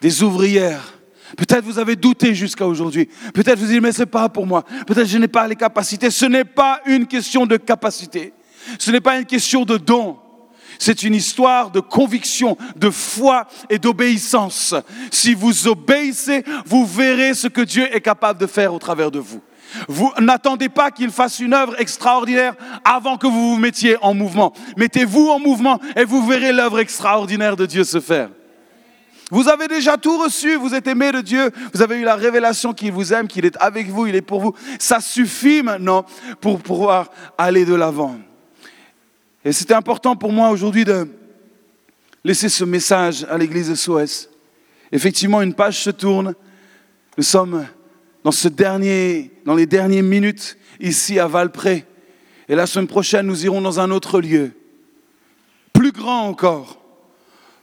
Des 0.00 0.22
ouvrières. 0.22 0.94
Peut-être 1.36 1.64
vous 1.64 1.78
avez 1.78 1.96
douté 1.96 2.34
jusqu'à 2.34 2.66
aujourd'hui. 2.66 3.08
Peut-être 3.34 3.58
vous 3.58 3.66
dites, 3.66 3.82
mais 3.82 3.92
ce 3.92 4.00
n'est 4.00 4.06
pas 4.06 4.28
pour 4.28 4.46
moi. 4.46 4.64
Peut-être 4.86 5.06
je 5.06 5.18
n'ai 5.18 5.28
pas 5.28 5.46
les 5.48 5.56
capacités. 5.56 6.10
Ce 6.10 6.26
n'est 6.26 6.44
pas 6.44 6.80
une 6.86 7.06
question 7.06 7.44
de 7.44 7.56
capacité. 7.56 8.32
Ce 8.78 8.90
n'est 8.90 9.00
pas 9.00 9.18
une 9.18 9.26
question 9.26 9.64
de 9.64 9.76
don. 9.76 10.18
C'est 10.78 11.04
une 11.04 11.14
histoire 11.14 11.70
de 11.70 11.80
conviction, 11.80 12.56
de 12.76 12.90
foi 12.90 13.46
et 13.70 13.78
d'obéissance. 13.78 14.74
Si 15.10 15.34
vous 15.34 15.68
obéissez, 15.68 16.44
vous 16.66 16.86
verrez 16.86 17.34
ce 17.34 17.46
que 17.46 17.60
Dieu 17.60 17.86
est 17.94 18.00
capable 18.00 18.40
de 18.40 18.46
faire 18.46 18.74
au 18.74 18.78
travers 18.78 19.10
de 19.10 19.20
vous. 19.20 19.40
Vous 19.88 20.12
n'attendez 20.18 20.68
pas 20.68 20.90
qu'il 20.90 21.10
fasse 21.10 21.38
une 21.38 21.54
œuvre 21.54 21.80
extraordinaire 21.80 22.54
avant 22.84 23.16
que 23.16 23.26
vous 23.26 23.54
vous 23.54 23.60
mettiez 23.60 23.96
en 24.02 24.12
mouvement. 24.14 24.52
Mettez-vous 24.76 25.28
en 25.28 25.38
mouvement 25.38 25.80
et 25.96 26.04
vous 26.04 26.26
verrez 26.26 26.52
l'œuvre 26.52 26.80
extraordinaire 26.80 27.56
de 27.56 27.66
Dieu 27.66 27.84
se 27.84 28.00
faire. 28.00 28.30
Vous 29.30 29.48
avez 29.48 29.66
déjà 29.66 29.96
tout 29.96 30.18
reçu, 30.18 30.56
vous 30.56 30.74
êtes 30.74 30.86
aimé 30.86 31.10
de 31.10 31.22
Dieu, 31.22 31.50
vous 31.72 31.80
avez 31.80 31.96
eu 31.96 32.02
la 32.02 32.16
révélation 32.16 32.74
qu'il 32.74 32.92
vous 32.92 33.14
aime, 33.14 33.28
qu'il 33.28 33.46
est 33.46 33.56
avec 33.60 33.88
vous, 33.88 34.06
il 34.06 34.14
est 34.14 34.20
pour 34.20 34.40
vous. 34.40 34.52
Ça 34.78 35.00
suffit 35.00 35.62
maintenant 35.62 36.04
pour 36.40 36.60
pouvoir 36.60 37.06
aller 37.38 37.64
de 37.64 37.74
l'avant. 37.74 38.18
Et 39.44 39.52
c'était 39.52 39.74
important 39.74 40.14
pour 40.14 40.32
moi 40.32 40.50
aujourd'hui 40.50 40.84
de 40.84 41.08
laisser 42.24 42.48
ce 42.48 42.64
message 42.64 43.26
à 43.28 43.36
l'église 43.36 43.74
SOS. 43.74 44.28
Effectivement, 44.92 45.42
une 45.42 45.54
page 45.54 45.80
se 45.80 45.90
tourne. 45.90 46.34
Nous 47.16 47.24
sommes 47.24 47.66
dans 48.24 49.54
les 49.54 49.66
dernières 49.66 50.02
minutes 50.02 50.56
ici 50.78 51.18
à 51.18 51.26
Valpré. 51.26 51.84
Et 52.48 52.54
la 52.54 52.66
semaine 52.66 52.86
prochaine, 52.86 53.26
nous 53.26 53.44
irons 53.44 53.60
dans 53.60 53.80
un 53.80 53.90
autre 53.90 54.20
lieu, 54.20 54.52
plus 55.72 55.92
grand 55.92 56.28
encore, 56.28 56.80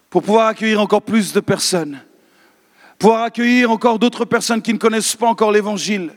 pour 0.10 0.24
pouvoir 0.24 0.48
accueillir 0.48 0.82
encore 0.82 1.04
plus 1.04 1.32
de 1.34 1.40
personnes, 1.40 2.02
pouvoir 2.98 3.24
accueillir 3.24 3.72
encore 3.72 4.00
d'autres 4.00 4.26
personnes 4.26 4.62
qui 4.62 4.74
ne 4.74 4.80
connaissent 4.80 5.16
pas 5.16 5.28
encore 5.28 5.52
l'Évangile. 5.52 6.12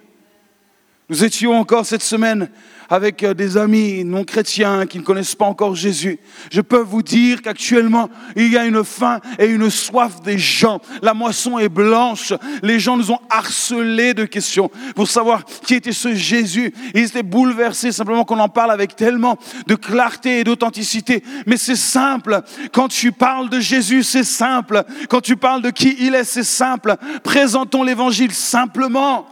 Nous 1.08 1.24
étions 1.24 1.58
encore 1.58 1.84
cette 1.84 2.02
semaine 2.02 2.48
avec 2.92 3.22
euh, 3.22 3.32
des 3.32 3.56
amis 3.56 4.04
non 4.04 4.22
chrétiens 4.22 4.86
qui 4.86 4.98
ne 4.98 5.02
connaissent 5.02 5.34
pas 5.34 5.46
encore 5.46 5.74
Jésus, 5.74 6.18
je 6.50 6.60
peux 6.60 6.80
vous 6.80 7.02
dire 7.02 7.40
qu'actuellement, 7.40 8.10
il 8.36 8.52
y 8.52 8.58
a 8.58 8.66
une 8.66 8.84
faim 8.84 9.18
et 9.38 9.46
une 9.46 9.70
soif 9.70 10.20
des 10.20 10.38
gens. 10.38 10.80
La 11.00 11.14
moisson 11.14 11.58
est 11.58 11.70
blanche. 11.70 12.34
Les 12.62 12.78
gens 12.78 12.98
nous 12.98 13.10
ont 13.10 13.18
harcelés 13.30 14.12
de 14.12 14.26
questions 14.26 14.70
pour 14.94 15.08
savoir 15.08 15.44
qui 15.44 15.74
était 15.74 15.92
ce 15.92 16.14
Jésus. 16.14 16.74
Ils 16.94 17.04
étaient 17.04 17.22
bouleversés 17.22 17.92
simplement 17.92 18.24
qu'on 18.24 18.38
en 18.38 18.50
parle 18.50 18.70
avec 18.70 18.94
tellement 18.94 19.38
de 19.66 19.74
clarté 19.74 20.40
et 20.40 20.44
d'authenticité. 20.44 21.22
Mais 21.46 21.56
c'est 21.56 21.76
simple. 21.76 22.42
Quand 22.72 22.88
tu 22.88 23.10
parles 23.10 23.48
de 23.48 23.58
Jésus, 23.58 24.02
c'est 24.02 24.24
simple. 24.24 24.84
Quand 25.08 25.22
tu 25.22 25.36
parles 25.36 25.62
de 25.62 25.70
qui 25.70 25.96
il 25.98 26.14
est, 26.14 26.24
c'est 26.24 26.44
simple. 26.44 26.96
Présentons 27.24 27.82
l'évangile 27.82 28.32
simplement. 28.32 29.26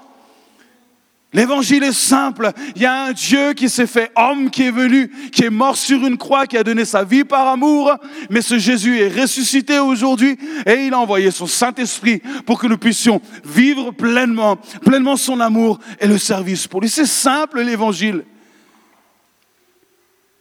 L'évangile 1.32 1.84
est 1.84 1.92
simple. 1.92 2.50
Il 2.74 2.82
y 2.82 2.86
a 2.86 3.04
un 3.04 3.12
Dieu 3.12 3.52
qui 3.52 3.68
s'est 3.68 3.86
fait 3.86 4.10
homme, 4.16 4.50
qui 4.50 4.64
est 4.64 4.72
venu, 4.72 5.10
qui 5.30 5.44
est 5.44 5.50
mort 5.50 5.76
sur 5.76 6.04
une 6.04 6.18
croix, 6.18 6.46
qui 6.46 6.56
a 6.56 6.64
donné 6.64 6.84
sa 6.84 7.04
vie 7.04 7.22
par 7.22 7.46
amour. 7.46 7.92
Mais 8.30 8.42
ce 8.42 8.58
Jésus 8.58 8.98
est 8.98 9.08
ressuscité 9.08 9.78
aujourd'hui 9.78 10.36
et 10.66 10.86
il 10.86 10.92
a 10.92 10.98
envoyé 10.98 11.30
son 11.30 11.46
Saint-Esprit 11.46 12.20
pour 12.46 12.58
que 12.58 12.66
nous 12.66 12.78
puissions 12.78 13.22
vivre 13.44 13.92
pleinement, 13.92 14.56
pleinement 14.84 15.16
son 15.16 15.38
amour 15.38 15.78
et 16.00 16.08
le 16.08 16.18
service 16.18 16.66
pour 16.66 16.80
lui. 16.80 16.88
C'est 16.88 17.06
simple 17.06 17.60
l'évangile. 17.60 18.24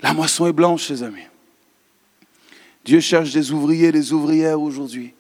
La 0.02 0.14
moisson 0.14 0.48
est 0.48 0.54
blanche, 0.54 0.90
les 0.90 1.04
amis. 1.04 1.28
Dieu 2.84 3.00
cherche 3.00 3.32
des 3.32 3.52
ouvriers, 3.52 3.92
des 3.92 4.12
ouvrières 4.12 4.60
aujourd'hui. 4.60 5.14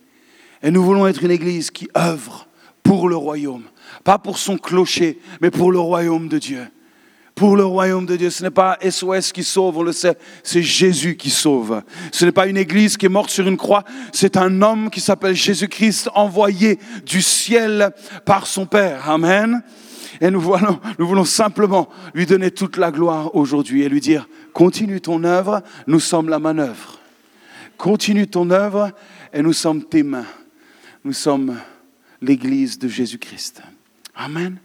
Et 0.64 0.72
nous 0.72 0.84
voulons 0.84 1.06
être 1.06 1.24
une 1.24 1.32
église 1.32 1.70
qui 1.70 1.88
œuvre 1.96 2.49
pour 2.90 3.08
le 3.08 3.16
royaume 3.16 3.66
pas 4.04 4.18
pour 4.18 4.38
son 4.38 4.58
clocher, 4.58 5.20
mais 5.42 5.52
pour 5.52 5.72
le 5.72 5.80
royaume 5.80 6.28
de 6.28 6.40
Dieu. 6.40 6.68
Pour 7.36 7.56
le 7.56 7.64
royaume 7.64 8.06
de 8.06 8.16
Dieu, 8.16 8.30
ce 8.30 8.44
n'est 8.44 8.50
pas 8.50 8.78
SOS 8.82 9.32
qui 9.32 9.44
sauve, 9.44 9.78
on 9.78 9.84
le 9.84 9.92
sait, 9.92 10.18
c'est 10.44 10.64
Jésus 10.64 11.16
qui 11.16 11.30
sauve. 11.30 11.84
Ce 12.12 12.26
n'est 12.26 12.32
pas 12.32 12.48
une 12.48 12.58
église 12.58 12.98
qui 12.98 13.06
est 13.06 13.10
morte 13.10 13.30
sur 13.30 13.48
une 13.48 13.56
croix, 13.56 13.84
c'est 14.12 14.36
un 14.36 14.62
homme 14.62 14.90
qui 14.90 15.00
s'appelle 15.00 15.36
Jésus-Christ, 15.36 16.10
envoyé 16.16 16.80
du 17.06 17.22
ciel 17.22 17.92
par 18.26 18.48
son 18.48 18.66
Père. 18.66 19.10
Amen. 19.10 19.62
Et 20.20 20.32
nous 20.32 20.42
voulons, 20.42 20.80
nous 20.98 21.08
voulons 21.08 21.26
simplement 21.26 21.88
lui 22.14 22.26
donner 22.26 22.52
toute 22.52 22.78
la 22.78 22.92
gloire 22.92 23.36
aujourd'hui 23.36 23.84
et 23.84 23.90
lui 23.90 24.02
dire, 24.02 24.28
continue 24.54 25.00
ton 25.00 25.24
œuvre, 25.24 25.62
nous 25.88 26.00
sommes 26.00 26.30
la 26.30 26.40
manœuvre. 26.40 27.00
Continue 27.78 28.28
ton 28.28 28.50
œuvre 28.50 28.92
et 29.32 29.42
nous 29.42 29.54
sommes 29.54 29.84
tes 29.84 30.04
mains. 30.04 30.26
Nous 31.06 31.14
sommes 31.14 31.56
l'église 32.22 32.80
de 32.80 32.88
Jésus-Christ. 32.88 33.62
Amen. 34.16 34.60